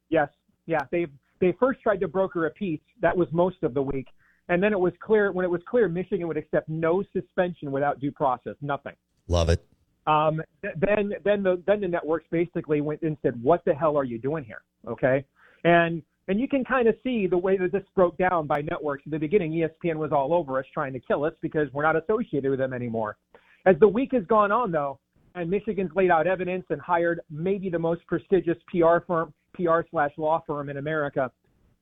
Yes, 0.10 0.30
yeah. 0.66 0.80
They 0.92 1.08
they 1.40 1.54
first 1.60 1.82
tried 1.82 2.00
to 2.02 2.08
broker 2.08 2.46
a 2.46 2.52
peace. 2.52 2.82
That 3.02 3.16
was 3.16 3.28
most 3.32 3.64
of 3.64 3.74
the 3.74 3.82
week, 3.82 4.08
and 4.50 4.62
then 4.62 4.74
it 4.74 4.80
was 4.80 4.94
clear 5.00 5.32
when 5.32 5.46
it 5.46 5.50
was 5.50 5.62
clear 5.70 5.88
Michigan 5.90 6.28
would 6.28 6.38
accept 6.38 6.70
no 6.70 7.04
suspension 7.14 7.72
without 7.72 8.00
due 8.00 8.12
process, 8.12 8.56
nothing. 8.62 8.94
Love 9.28 9.50
it. 9.50 9.66
Um, 10.08 10.42
th- 10.62 10.76
then 10.78 11.14
then 11.24 11.44
the 11.44 11.62
then 11.68 11.82
the 11.82 11.88
networks 11.88 12.26
basically 12.32 12.82
went 12.82 13.02
and 13.02 13.18
said, 13.22 13.42
"What 13.44 13.64
the 13.66 13.74
hell 13.74 13.98
are 13.98 14.06
you 14.06 14.18
doing 14.18 14.44
here?" 14.44 14.62
Okay, 14.88 15.26
and 15.64 16.02
and 16.30 16.40
you 16.40 16.48
can 16.48 16.64
kind 16.64 16.88
of 16.88 16.96
see 17.04 17.28
the 17.28 17.38
way 17.38 17.58
that 17.58 17.72
this 17.72 17.84
broke 17.96 18.18
down 18.18 18.48
by 18.48 18.62
networks. 18.62 19.04
In 19.06 19.12
the 19.12 19.20
beginning, 19.20 19.52
ESPN 19.52 19.96
was 19.96 20.12
all 20.12 20.34
over 20.34 20.60
us 20.60 20.66
trying 20.74 20.94
to 20.94 21.00
kill 21.00 21.24
us 21.24 21.34
because 21.42 21.72
we're 21.74 21.84
not 21.84 21.96
associated 21.96 22.50
with 22.50 22.60
them 22.60 22.74
anymore. 22.74 23.18
As 23.66 23.76
the 23.80 23.88
week 23.88 24.14
has 24.14 24.24
gone 24.26 24.52
on, 24.52 24.72
though, 24.72 25.00
and 25.36 25.50
Michigan's 25.50 25.92
laid 25.96 26.12
out 26.12 26.28
evidence 26.28 26.66
and 26.70 26.82
hired 26.82 27.22
maybe 27.30 27.70
the 27.70 27.80
most 27.80 28.06
prestigious 28.08 28.58
PR 28.68 28.98
firm, 29.06 29.34
PR 29.54 29.82
slash 29.92 30.12
law 30.18 30.44
firm 30.46 30.70
in 30.70 30.78
America. 30.78 31.32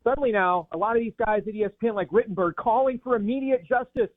Suddenly 0.04 0.32
now, 0.32 0.68
a 0.72 0.78
lot 0.78 0.96
of 0.96 1.02
these 1.02 1.14
guys 1.18 1.44
at 1.48 1.54
ESPN, 1.54 1.96
like 1.96 2.10
Rittenberg, 2.10 2.56
calling 2.56 3.00
for 3.04 3.16
immediate 3.16 3.66
justice. 3.68 4.10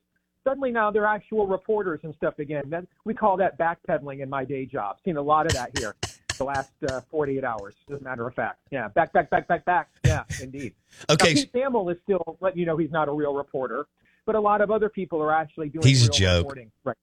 Suddenly 0.45 0.71
now 0.71 0.91
they're 0.91 1.07
actual 1.07 1.47
reporters 1.47 2.01
and 2.03 2.15
stuff 2.15 2.39
again. 2.39 2.65
That, 2.69 2.87
we 3.05 3.15
call 3.15 3.37
that 3.39 3.59
backpedaling 3.59 4.23
in 4.23 4.29
my 4.29 4.45
day 4.45 4.67
job. 4.67 4.97
Seen 5.05 5.17
a 5.17 5.23
lot 5.23 5.47
of 5.47 5.53
that 5.53 5.79
here 5.79 5.95
the 6.39 6.45
last 6.45 6.73
uh, 6.89 7.01
48 7.11 7.45
hours, 7.45 7.75
as 7.93 8.01
a 8.01 8.05
matter 8.05 8.27
of 8.27 8.35
fact. 8.35 8.61
Yeah, 8.71 8.89
back, 8.89 9.13
back, 9.13 9.29
back, 9.29 9.47
back, 9.49 9.65
back. 9.65 9.91
Yeah, 10.05 10.25
indeed. 10.41 10.75
Okay, 11.11 11.35
Now, 11.35 11.41
Pete 11.41 11.53
Thamel 11.53 11.93
is 11.93 11.99
still 12.03 12.39
letting 12.41 12.59
you 12.59 12.67
know 12.67 12.77
he's 12.77 12.91
not 12.91 13.09
a 13.09 13.13
real 13.13 13.35
reporter, 13.35 13.87
but 14.27 14.35
a 14.35 14.41
lot 14.41 14.61
of 14.61 14.71
other 14.71 14.89
people 14.89 15.23
are 15.23 15.33
actually 15.33 15.69
doing 15.69 15.87
He's 15.87 16.07
a 16.07 16.11
joke. 16.11 16.39
reporting. 16.45 16.73
Right. 16.83 16.97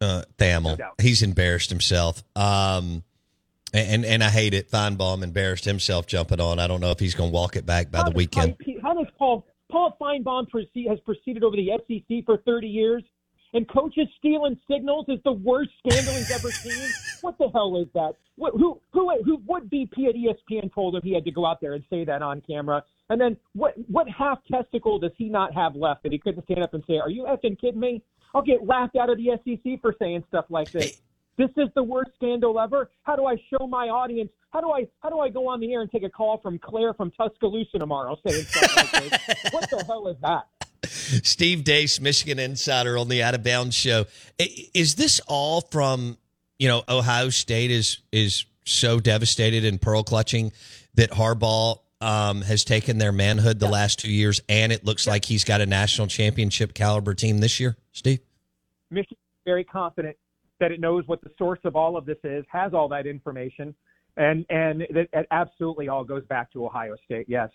Uh, 0.00 0.22
Thamel. 0.38 0.76
doubt. 0.78 0.94
He's 1.00 1.22
embarrassed 1.22 1.70
himself. 1.70 2.22
Um, 2.36 3.02
and 3.74 4.04
and 4.04 4.22
I 4.22 4.28
hate 4.30 4.54
it. 4.54 4.70
Finebaum 4.70 5.22
embarrassed 5.22 5.64
himself 5.64 6.06
jumping 6.06 6.40
on. 6.40 6.58
I 6.58 6.66
don't 6.66 6.80
know 6.80 6.90
if 6.90 6.98
he's 7.00 7.14
going 7.14 7.30
to 7.30 7.34
walk 7.34 7.56
it 7.56 7.66
back 7.66 7.90
by 7.90 7.98
How 7.98 8.04
the 8.04 8.10
weekend. 8.12 8.56
Paul- 8.58 8.74
How 8.82 8.94
does 8.94 9.12
Paul 9.18 9.46
Paul 9.70 9.96
Finebaum 10.00 10.48
proceed, 10.48 10.86
has 10.88 10.98
proceeded 11.00 11.44
over 11.44 11.54
the 11.56 11.70
SEC 11.86 12.24
for 12.24 12.38
30 12.46 12.66
years, 12.66 13.02
and 13.52 13.68
coaches 13.68 14.06
stealing 14.18 14.58
signals 14.70 15.04
is 15.08 15.18
the 15.24 15.32
worst 15.32 15.70
scandal 15.86 16.14
he's 16.14 16.30
ever 16.30 16.50
seen? 16.50 16.88
What 17.20 17.36
the 17.36 17.48
hell 17.52 17.76
is 17.82 17.88
that? 17.94 18.12
What, 18.36 18.52
who 18.54 18.80
who 18.92 19.10
who 19.24 19.38
what 19.44 19.68
BP 19.68 20.08
at 20.08 20.14
ESPN 20.14 20.72
told 20.72 20.94
him 20.94 21.02
he 21.02 21.12
had 21.12 21.24
to 21.24 21.32
go 21.32 21.44
out 21.44 21.60
there 21.60 21.74
and 21.74 21.82
say 21.90 22.04
that 22.04 22.22
on 22.22 22.40
camera? 22.42 22.84
And 23.10 23.20
then 23.20 23.36
what 23.54 23.74
what 23.88 24.08
half 24.08 24.38
testicle 24.50 25.00
does 25.00 25.10
he 25.18 25.28
not 25.28 25.52
have 25.52 25.74
left 25.74 26.04
that 26.04 26.12
he 26.12 26.18
couldn't 26.18 26.44
stand 26.44 26.62
up 26.62 26.74
and 26.74 26.84
say, 26.86 26.98
"Are 26.98 27.10
you 27.10 27.24
effing 27.24 27.60
kidding 27.60 27.80
me?" 27.80 28.02
I'll 28.34 28.42
get 28.42 28.66
laughed 28.66 28.96
out 28.96 29.10
of 29.10 29.18
the 29.18 29.38
SEC 29.44 29.80
for 29.80 29.94
saying 29.98 30.24
stuff 30.28 30.46
like 30.48 30.70
this. 30.70 31.00
This 31.36 31.50
is 31.56 31.68
the 31.74 31.82
worst 31.82 32.10
scandal 32.16 32.58
ever. 32.58 32.90
How 33.04 33.14
do 33.14 33.26
I 33.26 33.36
show 33.50 33.66
my 33.66 33.88
audience? 33.88 34.30
How 34.50 34.60
do 34.60 34.70
I 34.70 34.88
how 35.00 35.08
do 35.08 35.20
I 35.20 35.28
go 35.28 35.48
on 35.48 35.60
the 35.60 35.72
air 35.72 35.82
and 35.82 35.90
take 35.90 36.02
a 36.02 36.10
call 36.10 36.38
from 36.38 36.58
Claire 36.58 36.94
from 36.94 37.10
Tuscaloosa 37.12 37.78
tomorrow 37.78 38.16
saying 38.26 38.44
stuff 38.44 38.76
like 38.76 38.90
this? 38.90 39.52
What 39.52 39.70
the 39.70 39.84
hell 39.86 40.08
is 40.08 40.16
that? 40.22 40.46
Steve 40.84 41.64
Deace, 41.64 42.00
Michigan 42.00 42.38
Insider 42.38 42.98
on 42.98 43.08
the 43.08 43.22
Out 43.22 43.34
of 43.34 43.42
Bounds 43.42 43.74
show. 43.74 44.06
Is 44.38 44.96
this 44.96 45.20
all 45.28 45.60
from 45.60 46.18
you 46.58 46.68
know 46.68 46.82
Ohio 46.88 47.28
State 47.30 47.70
is 47.70 47.98
is 48.10 48.44
so 48.64 49.00
devastated 49.00 49.64
and 49.64 49.80
pearl 49.80 50.02
clutching 50.02 50.52
that 50.94 51.10
Harbaugh 51.10 51.78
um, 52.00 52.42
has 52.42 52.64
taken 52.64 52.98
their 52.98 53.12
manhood 53.12 53.58
the 53.58 53.68
last 53.68 53.98
two 53.98 54.12
years, 54.12 54.40
and 54.48 54.72
it 54.72 54.84
looks 54.84 55.06
like 55.06 55.24
he's 55.24 55.44
got 55.44 55.60
a 55.60 55.66
national 55.66 56.06
championship 56.06 56.74
caliber 56.74 57.14
team 57.14 57.38
this 57.38 57.58
year. 57.58 57.76
Steve, 57.92 58.20
Michigan 58.90 59.16
very 59.44 59.64
confident 59.64 60.16
that 60.60 60.72
it 60.72 60.80
knows 60.80 61.06
what 61.06 61.22
the 61.22 61.30
source 61.38 61.60
of 61.64 61.76
all 61.76 61.96
of 61.96 62.04
this 62.04 62.18
is, 62.24 62.44
has 62.50 62.74
all 62.74 62.88
that 62.88 63.06
information, 63.06 63.74
and 64.16 64.44
and 64.50 64.82
that 64.92 65.08
it 65.12 65.26
absolutely 65.30 65.88
all 65.88 66.04
goes 66.04 66.24
back 66.26 66.52
to 66.52 66.64
Ohio 66.64 66.94
State. 67.04 67.26
Yes, 67.28 67.50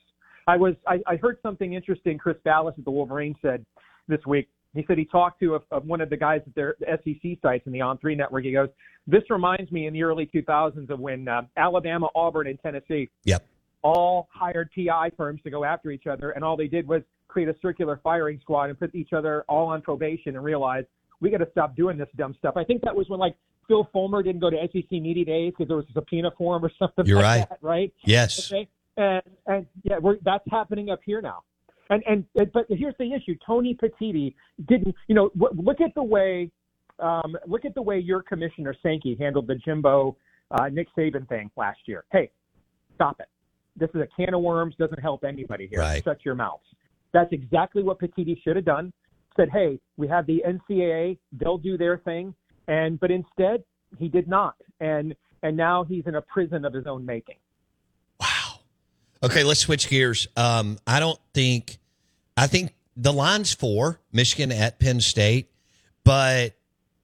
I 0.48 0.58
was 0.58 0.76
I, 0.88 1.00
I 1.08 1.16
heard 1.18 1.38
something 1.42 1.74
interesting. 1.74 2.18
Chris 2.18 2.38
Balas 2.44 2.76
at 2.78 2.86
the 2.86 2.92
Wolverine 2.92 3.36
said 3.42 3.66
this 4.08 4.26
week. 4.26 4.50
He 4.74 4.84
said 4.88 4.98
he 4.98 5.06
talked 5.06 5.40
to 5.42 5.56
a, 5.56 5.60
a, 5.70 5.80
one 5.82 6.02
of 6.02 6.10
the 6.10 6.18
guys 6.18 6.42
at 6.48 6.56
their 6.56 6.76
SEC 6.82 7.38
sites 7.44 7.68
in 7.68 7.72
the 7.72 7.80
On3 7.80 8.18
network. 8.18 8.44
He 8.44 8.52
goes, 8.52 8.70
"This 9.06 9.22
reminds 9.30 9.72
me 9.72 9.86
in 9.86 9.94
the 9.94 10.02
early 10.04 10.26
2000s 10.34 10.90
of 10.90 11.00
when 11.00 11.28
uh, 11.28 11.44
Alabama, 11.56 12.08
Auburn, 12.16 12.48
and 12.48 12.60
Tennessee 12.60 13.10
Yep. 13.26 13.46
All 13.84 14.28
hired 14.32 14.70
PI 14.76 15.12
firms 15.18 15.42
to 15.44 15.50
go 15.50 15.64
after 15.64 15.92
each 15.92 16.08
other, 16.08 16.32
and 16.32 16.44
all 16.44 16.58
they 16.58 16.68
did 16.68 16.88
was 16.88 17.02
create 17.28 17.50
a 17.50 17.56
circular 17.62 18.00
firing 18.04 18.40
squad 18.42 18.70
and 18.70 18.80
put 18.80 18.94
each 18.94 19.14
other 19.14 19.44
all 19.50 19.68
on 19.68 19.82
probation 19.82 20.36
and 20.36 20.44
realized 20.44 20.88
we 21.20 21.30
got 21.30 21.38
to 21.38 21.48
stop 21.52 21.76
doing 21.76 21.98
this 21.98 22.10
dumb 22.16 22.36
stuff. 22.38 22.56
I 22.58 22.64
think 22.64 22.82
that 22.84 22.96
was 22.96 23.10
when 23.10 23.20
like 23.20 23.36
Phil 23.68 23.90
Fulmer 23.92 24.22
didn't 24.24 24.42
go 24.42 24.50
to 24.50 24.58
SEC 24.72 24.92
media 24.92 25.26
days 25.26 25.54
because 25.58 25.68
there 25.68 25.78
was 25.78 25.86
a 25.90 25.94
subpoena 25.94 26.32
for 26.38 26.58
him 26.58 26.66
or 26.66 26.72
something. 26.80 27.06
You're 27.06 27.18
like 27.18 27.26
right. 27.26 27.50
That, 27.50 27.58
right. 27.62 27.94
Yes. 28.06 28.52
Okay. 28.52 28.68
And 28.98 29.24
and 29.48 29.66
yeah, 29.84 29.98
we're, 30.00 30.18
that's 30.24 30.44
happening 30.52 30.90
up 30.90 31.00
here 31.04 31.22
now. 31.22 31.44
And 31.90 32.04
and 32.06 32.26
but 32.54 32.66
here's 32.70 32.96
the 33.00 33.12
issue: 33.14 33.36
Tony 33.46 33.76
Petitti 33.76 34.36
didn't. 34.68 34.96
You 35.08 35.16
know, 35.16 35.30
w- 35.38 35.62
look 35.62 35.82
at 35.82 35.94
the 35.96 36.04
way, 36.04 36.52
um, 37.00 37.36
look 37.48 37.66
at 37.66 37.76
the 37.76 37.82
way 37.82 38.00
your 38.00 38.22
commissioner 38.22 38.76
Sankey 38.82 39.18
handled 39.20 39.48
the 39.48 39.56
Jimbo 39.56 40.16
uh, 40.52 40.70
Nick 40.70 40.88
Saban 40.98 41.28
thing 41.28 41.50
last 41.58 41.80
year. 41.86 42.06
Hey, 42.12 42.32
stop 42.96 43.20
it. 43.20 43.28
This 43.76 43.90
is 43.94 44.02
a 44.02 44.08
can 44.16 44.34
of 44.34 44.42
worms. 44.42 44.76
Doesn't 44.78 45.00
help 45.00 45.24
anybody 45.24 45.68
here. 45.68 45.80
Right. 45.80 46.04
Shut 46.04 46.20
your 46.24 46.36
mouths. 46.36 46.64
That's 47.12 47.32
exactly 47.32 47.84
what 47.84 48.00
Petitti 48.00 48.42
should 48.44 48.56
have 48.56 48.66
done. 48.66 48.92
Said, 49.36 49.50
hey, 49.52 49.80
we 49.98 50.08
have 50.08 50.26
the 50.28 50.44
NCAA. 50.48 51.18
They'll 51.32 51.58
do 51.58 51.78
their 51.78 51.98
thing. 51.98 52.36
And 52.68 53.00
but 53.00 53.12
instead, 53.12 53.64
he 53.98 54.08
did 54.08 54.28
not. 54.28 54.56
And 54.80 55.16
and 55.42 55.58
now 55.58 55.84
he's 55.84 56.04
in 56.08 56.16
a 56.16 56.22
prison 56.22 56.66
of 56.66 56.74
his 56.74 56.88
own 56.88 57.06
making. 57.06 57.36
Wow. 58.20 58.60
Okay, 59.22 59.44
let's 59.44 59.60
switch 59.60 59.90
gears. 59.90 60.28
Um, 60.38 60.80
I 60.88 61.00
don't 61.00 61.20
think, 61.34 61.78
I 62.38 62.48
think 62.48 62.74
the 62.96 63.12
line's 63.12 63.54
for 63.54 64.00
Michigan 64.12 64.52
at 64.52 64.80
Penn 64.80 65.02
State, 65.02 65.52
but 66.04 66.54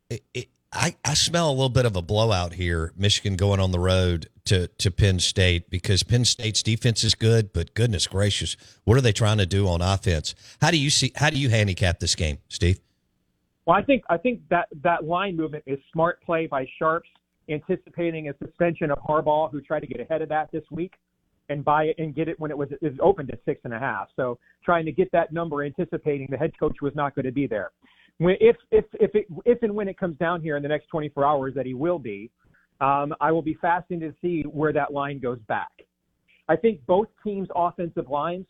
it, 0.09 0.23
it, 0.33 0.47
I, 0.71 0.95
I 1.03 1.15
smell 1.15 1.49
a 1.49 1.51
little 1.51 1.69
bit 1.69 1.85
of 1.85 1.95
a 1.95 2.01
blowout 2.01 2.53
here. 2.53 2.93
Michigan 2.95 3.35
going 3.35 3.59
on 3.59 3.71
the 3.71 3.79
road 3.79 4.29
to 4.45 4.67
to 4.67 4.91
Penn 4.91 5.19
State 5.19 5.69
because 5.69 6.03
Penn 6.03 6.25
State's 6.25 6.61
defense 6.61 7.03
is 7.03 7.15
good, 7.15 7.51
but 7.53 7.73
goodness 7.73 8.05
gracious, 8.05 8.55
what 8.83 8.97
are 8.97 9.01
they 9.01 9.11
trying 9.11 9.39
to 9.39 9.45
do 9.45 9.67
on 9.67 9.81
offense? 9.81 10.35
How 10.61 10.69
do 10.69 10.77
you 10.77 10.89
see? 10.89 11.11
How 11.15 11.31
do 11.31 11.39
you 11.39 11.49
handicap 11.49 11.99
this 11.99 12.15
game, 12.15 12.37
Steve? 12.49 12.79
Well, 13.65 13.77
I 13.77 13.83
think 13.83 14.03
I 14.09 14.17
think 14.17 14.41
that 14.49 14.67
that 14.83 15.05
line 15.05 15.35
movement 15.35 15.63
is 15.65 15.79
smart 15.91 16.21
play 16.23 16.45
by 16.45 16.67
Sharps, 16.77 17.09
anticipating 17.49 18.29
a 18.29 18.33
suspension 18.37 18.91
of 18.91 18.99
Harbaugh, 18.99 19.51
who 19.51 19.61
tried 19.61 19.81
to 19.81 19.87
get 19.87 19.99
ahead 19.99 20.21
of 20.21 20.29
that 20.29 20.51
this 20.51 20.63
week 20.69 20.93
and 21.49 21.65
buy 21.65 21.85
it 21.85 21.95
and 21.97 22.13
get 22.15 22.27
it 22.27 22.39
when 22.39 22.51
it 22.51 22.57
was, 22.57 22.69
was 22.81 22.93
open 23.01 23.25
to 23.27 23.37
six 23.43 23.61
and 23.63 23.73
a 23.73 23.79
half. 23.79 24.07
So 24.15 24.37
trying 24.63 24.85
to 24.85 24.91
get 24.91 25.11
that 25.11 25.33
number, 25.33 25.63
anticipating 25.63 26.27
the 26.29 26.37
head 26.37 26.51
coach 26.59 26.77
was 26.81 26.93
not 26.95 27.15
going 27.15 27.25
to 27.25 27.31
be 27.31 27.47
there. 27.47 27.71
When, 28.19 28.35
if 28.39 28.55
if 28.71 28.85
if 28.99 29.15
it, 29.15 29.25
if 29.45 29.63
and 29.63 29.73
when 29.73 29.87
it 29.87 29.97
comes 29.97 30.17
down 30.17 30.41
here 30.41 30.55
in 30.55 30.63
the 30.63 30.69
next 30.69 30.87
24 30.87 31.25
hours 31.25 31.53
that 31.55 31.65
he 31.65 31.73
will 31.73 31.99
be, 31.99 32.29
um, 32.81 33.13
I 33.19 33.31
will 33.31 33.41
be 33.41 33.55
fascinated 33.55 34.13
to 34.13 34.17
see 34.21 34.43
where 34.47 34.71
that 34.73 34.93
line 34.93 35.19
goes 35.19 35.39
back. 35.47 35.71
I 36.47 36.55
think 36.55 36.85
both 36.85 37.07
teams' 37.23 37.47
offensive 37.55 38.09
lines. 38.09 38.45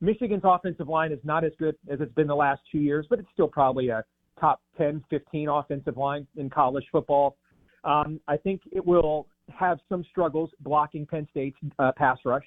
Michigan's 0.00 0.42
offensive 0.44 0.88
line 0.88 1.12
is 1.12 1.20
not 1.22 1.44
as 1.44 1.52
good 1.58 1.76
as 1.90 2.00
it's 2.00 2.12
been 2.14 2.26
the 2.26 2.34
last 2.34 2.60
two 2.70 2.78
years, 2.78 3.06
but 3.08 3.20
it's 3.20 3.28
still 3.32 3.46
probably 3.46 3.90
a 3.90 4.04
top 4.40 4.60
10, 4.76 5.04
15 5.10 5.48
offensive 5.48 5.96
line 5.96 6.26
in 6.36 6.50
college 6.50 6.84
football. 6.90 7.36
Um, 7.84 8.20
I 8.26 8.36
think 8.36 8.62
it 8.72 8.84
will 8.84 9.28
have 9.48 9.78
some 9.88 10.04
struggles 10.10 10.50
blocking 10.60 11.06
Penn 11.06 11.28
State's 11.30 11.56
uh, 11.78 11.92
pass 11.96 12.18
rush. 12.24 12.44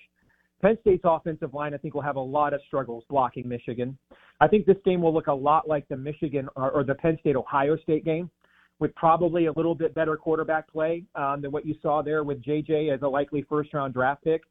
Penn 0.66 0.78
State's 0.82 1.04
offensive 1.06 1.54
line, 1.54 1.76
I 1.76 1.78
think, 1.78 1.94
will 1.94 2.02
have 2.02 2.16
a 2.16 2.20
lot 2.20 2.52
of 2.56 2.62
struggles 2.66 3.04
blocking 3.08 3.48
Michigan. 3.48 3.96
I 4.42 4.48
think 4.48 4.66
this 4.66 4.78
game 4.84 5.00
will 5.00 5.14
look 5.14 5.28
a 5.28 5.34
lot 5.34 5.68
like 5.68 5.88
the 5.90 5.96
Michigan 5.96 6.50
or, 6.56 6.72
or 6.72 6.84
the 6.84 6.96
Penn 6.96 7.20
State 7.20 7.36
Ohio 7.36 7.78
State 7.78 8.04
game, 8.04 8.32
with 8.80 8.94
probably 8.96 9.46
a 9.46 9.52
little 9.52 9.76
bit 9.76 9.94
better 9.94 10.18
quarterback 10.18 10.68
play 10.72 11.04
um, 11.14 11.44
than 11.44 11.52
what 11.52 11.68
you 11.68 11.76
saw 11.84 12.02
there 12.02 12.24
with 12.24 12.42
JJ 12.44 12.92
as 12.92 13.04
a 13.04 13.08
likely 13.08 13.44
first 13.48 13.76
round 13.76 13.94
draft 13.94 14.24
pick. 14.24 14.42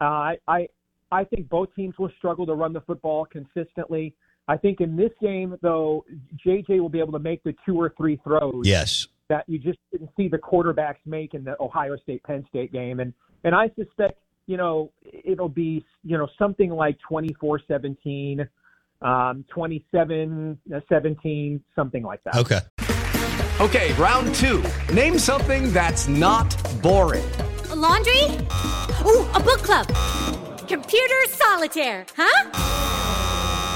Uh, 0.00 0.04
I, 0.04 0.36
I 0.46 0.68
I 1.10 1.24
think 1.24 1.48
both 1.48 1.74
teams 1.74 1.98
will 1.98 2.10
struggle 2.18 2.46
to 2.46 2.54
run 2.54 2.72
the 2.72 2.80
football 2.82 3.26
consistently. 3.26 4.14
I 4.46 4.56
think 4.56 4.80
in 4.80 4.96
this 4.96 5.10
game, 5.20 5.56
though, 5.60 6.04
JJ 6.46 6.78
will 6.78 6.88
be 6.88 7.00
able 7.00 7.12
to 7.12 7.18
make 7.18 7.42
the 7.42 7.54
two 7.66 7.80
or 7.80 7.92
three 7.96 8.20
throws 8.22 8.64
Yes. 8.64 9.08
that 9.28 9.44
you 9.48 9.58
just 9.58 9.78
didn't 9.90 10.10
see 10.16 10.28
the 10.28 10.38
quarterbacks 10.38 11.04
make 11.04 11.34
in 11.34 11.42
the 11.42 11.56
Ohio 11.60 11.96
State 11.96 12.22
Penn 12.22 12.46
State 12.48 12.72
game. 12.72 13.00
And 13.00 13.12
and 13.44 13.56
I 13.56 13.70
suspect, 13.76 14.20
you 14.46 14.56
know, 14.56 14.92
it'll 15.02 15.48
be, 15.48 15.84
you 16.04 16.18
know, 16.18 16.28
something 16.38 16.70
like 16.70 16.98
24-17, 17.10 18.46
um, 19.00 19.44
27-17, 19.54 21.60
something 21.74 22.02
like 22.02 22.22
that. 22.24 22.36
Okay. 22.36 22.60
Okay, 23.60 23.92
round 23.94 24.34
two. 24.34 24.62
Name 24.92 25.18
something 25.18 25.72
that's 25.72 26.08
not 26.08 26.54
boring. 26.82 27.24
A 27.70 27.76
laundry? 27.76 28.24
Ooh, 29.04 29.26
a 29.34 29.40
book 29.40 29.62
club. 29.62 29.86
Computer 30.66 31.22
solitaire, 31.28 32.04
huh? 32.16 32.50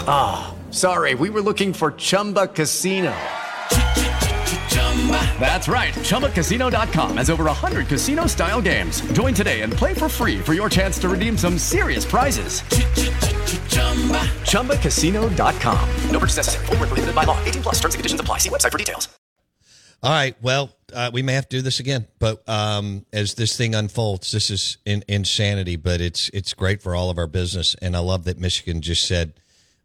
Ah, 0.08 0.54
sorry, 0.70 1.14
we 1.14 1.30
were 1.30 1.42
looking 1.42 1.72
for 1.72 1.92
Chumba 1.92 2.48
Casino. 2.48 3.14
That's 5.38 5.68
right. 5.68 5.94
ChumbaCasino.com 5.94 7.18
has 7.18 7.30
over 7.30 7.44
100 7.44 7.86
casino 7.86 8.26
style 8.26 8.60
games. 8.60 9.00
Join 9.12 9.32
today 9.32 9.60
and 9.60 9.72
play 9.72 9.94
for 9.94 10.08
free 10.08 10.40
for 10.40 10.54
your 10.54 10.68
chance 10.68 10.98
to 10.98 11.08
redeem 11.08 11.38
some 11.38 11.58
serious 11.58 12.04
prizes. 12.04 12.62
ChumbaCasino.com. 14.50 15.90
No 16.10 16.18
purchase 16.18 16.38
necessary. 16.38 16.66
Void 16.66 16.78
where 16.80 16.86
prohibited 16.88 17.14
by 17.14 17.22
law. 17.22 17.38
18 17.44 17.62
plus 17.62 17.74
terms 17.76 17.94
and 17.94 18.00
conditions 18.00 18.20
apply. 18.20 18.38
See 18.38 18.48
website 18.48 18.72
for 18.72 18.78
details. 18.78 19.08
All 20.02 20.10
right. 20.12 20.36
Well, 20.42 20.70
uh, 20.92 21.10
we 21.12 21.22
may 21.22 21.34
have 21.34 21.48
to 21.48 21.56
do 21.56 21.62
this 21.62 21.80
again, 21.80 22.06
but 22.18 22.46
um, 22.48 23.06
as 23.12 23.34
this 23.34 23.56
thing 23.56 23.74
unfolds, 23.74 24.30
this 24.30 24.50
is 24.50 24.78
in, 24.84 25.02
insanity. 25.08 25.76
But 25.76 26.00
it's 26.00 26.28
it's 26.28 26.52
great 26.54 26.82
for 26.82 26.94
all 26.94 27.10
of 27.10 27.18
our 27.18 27.26
business, 27.26 27.74
and 27.80 27.96
I 27.96 28.00
love 28.00 28.24
that 28.24 28.38
Michigan 28.38 28.82
just 28.82 29.06
said, 29.08 29.32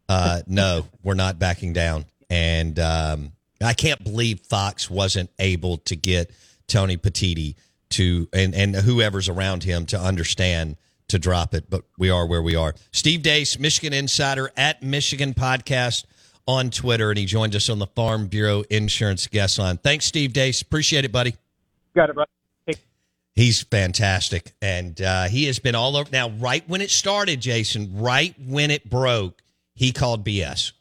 uh, 0.08 0.42
"No, 0.46 0.86
we're 1.02 1.14
not 1.14 1.38
backing 1.38 1.72
down." 1.72 2.04
And 2.30 2.78
um, 2.78 3.32
I 3.62 3.74
can't 3.74 4.02
believe 4.02 4.40
Fox 4.40 4.90
wasn't 4.90 5.30
able 5.38 5.78
to 5.78 5.96
get 5.96 6.30
Tony 6.66 6.96
Petitti 6.96 7.56
to 7.90 8.28
and 8.32 8.54
and 8.54 8.74
whoever's 8.74 9.28
around 9.28 9.64
him 9.64 9.86
to 9.86 9.98
understand 9.98 10.76
to 11.08 11.18
drop 11.18 11.54
it. 11.54 11.68
But 11.68 11.84
we 11.98 12.10
are 12.10 12.26
where 12.26 12.42
we 12.42 12.56
are. 12.56 12.74
Steve 12.92 13.20
Deace, 13.20 13.58
Michigan 13.58 13.92
Insider 13.92 14.50
at 14.56 14.82
Michigan 14.82 15.34
Podcast 15.34 16.04
on 16.46 16.70
Twitter, 16.70 17.10
and 17.10 17.18
he 17.18 17.24
joined 17.24 17.54
us 17.54 17.68
on 17.68 17.78
the 17.78 17.86
Farm 17.86 18.26
Bureau 18.26 18.64
Insurance 18.70 19.26
guest 19.26 19.58
line. 19.58 19.76
Thanks, 19.76 20.06
Steve 20.06 20.32
Deace. 20.32 20.62
Appreciate 20.62 21.04
it, 21.04 21.12
buddy. 21.12 21.36
Got 21.94 22.10
it. 22.10 22.16
Hey, 22.66 22.74
He's 23.34 23.62
fantastic, 23.62 24.52
and 24.60 25.00
uh, 25.00 25.24
he 25.24 25.44
has 25.44 25.58
been 25.58 25.74
all 25.74 25.96
over. 25.96 26.08
Now, 26.10 26.30
right 26.30 26.66
when 26.68 26.80
it 26.80 26.90
started, 26.90 27.40
Jason, 27.40 28.00
right 28.00 28.34
when 28.44 28.70
it 28.70 28.88
broke, 28.88 29.40
he 29.74 29.92
called 29.92 30.24
BS. 30.24 30.72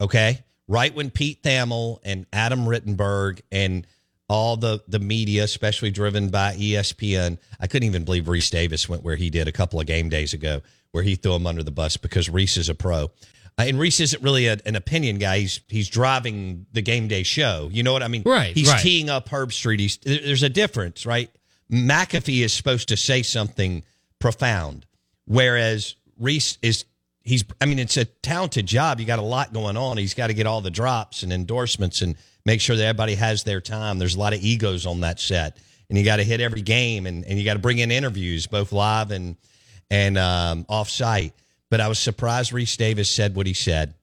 Okay, 0.00 0.42
right 0.68 0.94
when 0.94 1.10
Pete 1.10 1.42
Thamel 1.42 1.98
and 2.04 2.26
Adam 2.32 2.66
Rittenberg 2.66 3.40
and 3.52 3.86
all 4.28 4.56
the 4.56 4.82
the 4.88 4.98
media, 4.98 5.44
especially 5.44 5.90
driven 5.90 6.30
by 6.30 6.54
ESPN, 6.54 7.38
I 7.60 7.66
couldn't 7.66 7.86
even 7.86 8.04
believe 8.04 8.24
Rece 8.24 8.50
Davis 8.50 8.88
went 8.88 9.02
where 9.02 9.16
he 9.16 9.30
did 9.30 9.48
a 9.48 9.52
couple 9.52 9.80
of 9.80 9.86
game 9.86 10.08
days 10.08 10.32
ago, 10.32 10.62
where 10.92 11.02
he 11.02 11.14
threw 11.14 11.34
him 11.34 11.46
under 11.46 11.62
the 11.62 11.70
bus 11.70 11.96
because 11.96 12.28
Rece 12.28 12.56
is 12.58 12.68
a 12.68 12.74
pro. 12.74 13.10
Uh, 13.56 13.64
and 13.68 13.76
Rece 13.78 14.00
isn't 14.00 14.22
really 14.22 14.46
a, 14.46 14.56
an 14.66 14.76
opinion 14.76 15.18
guy. 15.18 15.40
He's 15.40 15.60
he's 15.68 15.88
driving 15.88 16.66
the 16.72 16.82
game 16.82 17.06
day 17.06 17.22
show. 17.22 17.68
You 17.70 17.82
know 17.82 17.92
what 17.92 18.02
I 18.02 18.08
mean? 18.08 18.22
Right, 18.24 18.54
He's 18.54 18.70
right. 18.70 18.80
teeing 18.80 19.10
up 19.10 19.28
Herbstreit. 19.28 19.78
He's 19.78 19.98
there's 19.98 20.42
a 20.42 20.48
difference, 20.48 21.04
right? 21.06 21.30
McAfee 21.70 22.42
is 22.44 22.52
supposed 22.52 22.88
to 22.88 22.96
say 22.96 23.22
something 23.22 23.84
profound, 24.18 24.86
whereas 25.26 25.96
Rece 26.20 26.58
is 26.62 26.84
he's. 27.24 27.44
I 27.60 27.66
mean, 27.66 27.78
it's 27.78 27.96
a 27.96 28.04
talented 28.04 28.66
job. 28.66 29.00
You 29.00 29.06
got 29.06 29.18
a 29.18 29.22
lot 29.22 29.52
going 29.52 29.76
on. 29.76 29.96
He's 29.96 30.14
got 30.14 30.28
to 30.28 30.34
get 30.34 30.46
all 30.46 30.60
the 30.60 30.70
drops 30.70 31.22
and 31.22 31.32
endorsements 31.32 32.02
and 32.02 32.16
make 32.46 32.60
sure 32.60 32.76
that 32.76 32.84
everybody 32.84 33.14
has 33.14 33.42
their 33.42 33.60
time. 33.60 33.98
There's 33.98 34.14
a 34.14 34.18
lot 34.18 34.34
of 34.34 34.42
egos 34.42 34.86
on 34.86 35.00
that 35.00 35.18
set, 35.18 35.58
and 35.88 35.98
you 35.98 36.04
got 36.04 36.16
to 36.16 36.24
hit 36.24 36.40
every 36.40 36.62
game 36.62 37.06
and, 37.06 37.24
and 37.24 37.38
you 37.38 37.44
got 37.44 37.54
to 37.54 37.60
bring 37.60 37.78
in 37.78 37.90
interviews, 37.90 38.46
both 38.46 38.72
live 38.72 39.10
and 39.10 39.36
and 39.90 40.18
um, 40.18 40.66
off 40.68 40.88
site. 40.88 41.34
But 41.70 41.80
I 41.80 41.88
was 41.88 41.98
surprised 41.98 42.52
Rece 42.52 42.76
Davis 42.76 43.10
said 43.10 43.34
what 43.34 43.46
he 43.46 43.54
said 43.54 43.94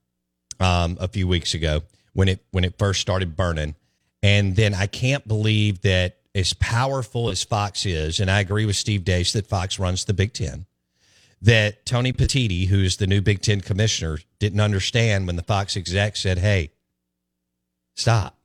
um, 0.60 0.98
a 1.00 1.08
few 1.08 1.28
weeks 1.28 1.54
ago 1.54 1.82
when 2.14 2.28
it 2.28 2.44
when 2.52 2.64
it 2.64 2.78
first 2.78 3.02
started 3.02 3.38
burning, 3.38 3.76
and 4.22 4.56
then 4.56 4.74
I 4.74 4.88
can't 4.88 5.28
believe 5.28 5.82
that 5.82 6.18
as 6.34 6.54
powerful 6.54 7.30
as 7.30 7.44
Fox 7.44 7.86
is, 7.86 8.20
and 8.20 8.32
I 8.32 8.40
agree 8.40 8.66
with 8.66 8.76
Steve 8.76 9.02
Deace 9.02 9.34
that 9.34 9.48
Fox 9.48 9.80
runs 9.80 10.06
the 10.06 10.14
Big 10.14 10.34
Ten, 10.34 10.66
that 11.42 11.86
Tony 11.86 12.14
Petitti, 12.14 12.68
who 12.68 12.82
is 12.82 12.98
the 12.98 13.08
new 13.08 13.22
Big 13.22 13.42
Ten 13.42 13.62
commissioner, 13.62 14.20
didn't 14.40 14.60
understand 14.60 15.28
when 15.28 15.36
the 15.36 15.44
Fox 15.44 15.76
exec 15.76 16.16
said, 16.16 16.38
"Hey, 16.38 16.72
stop. 17.96 18.38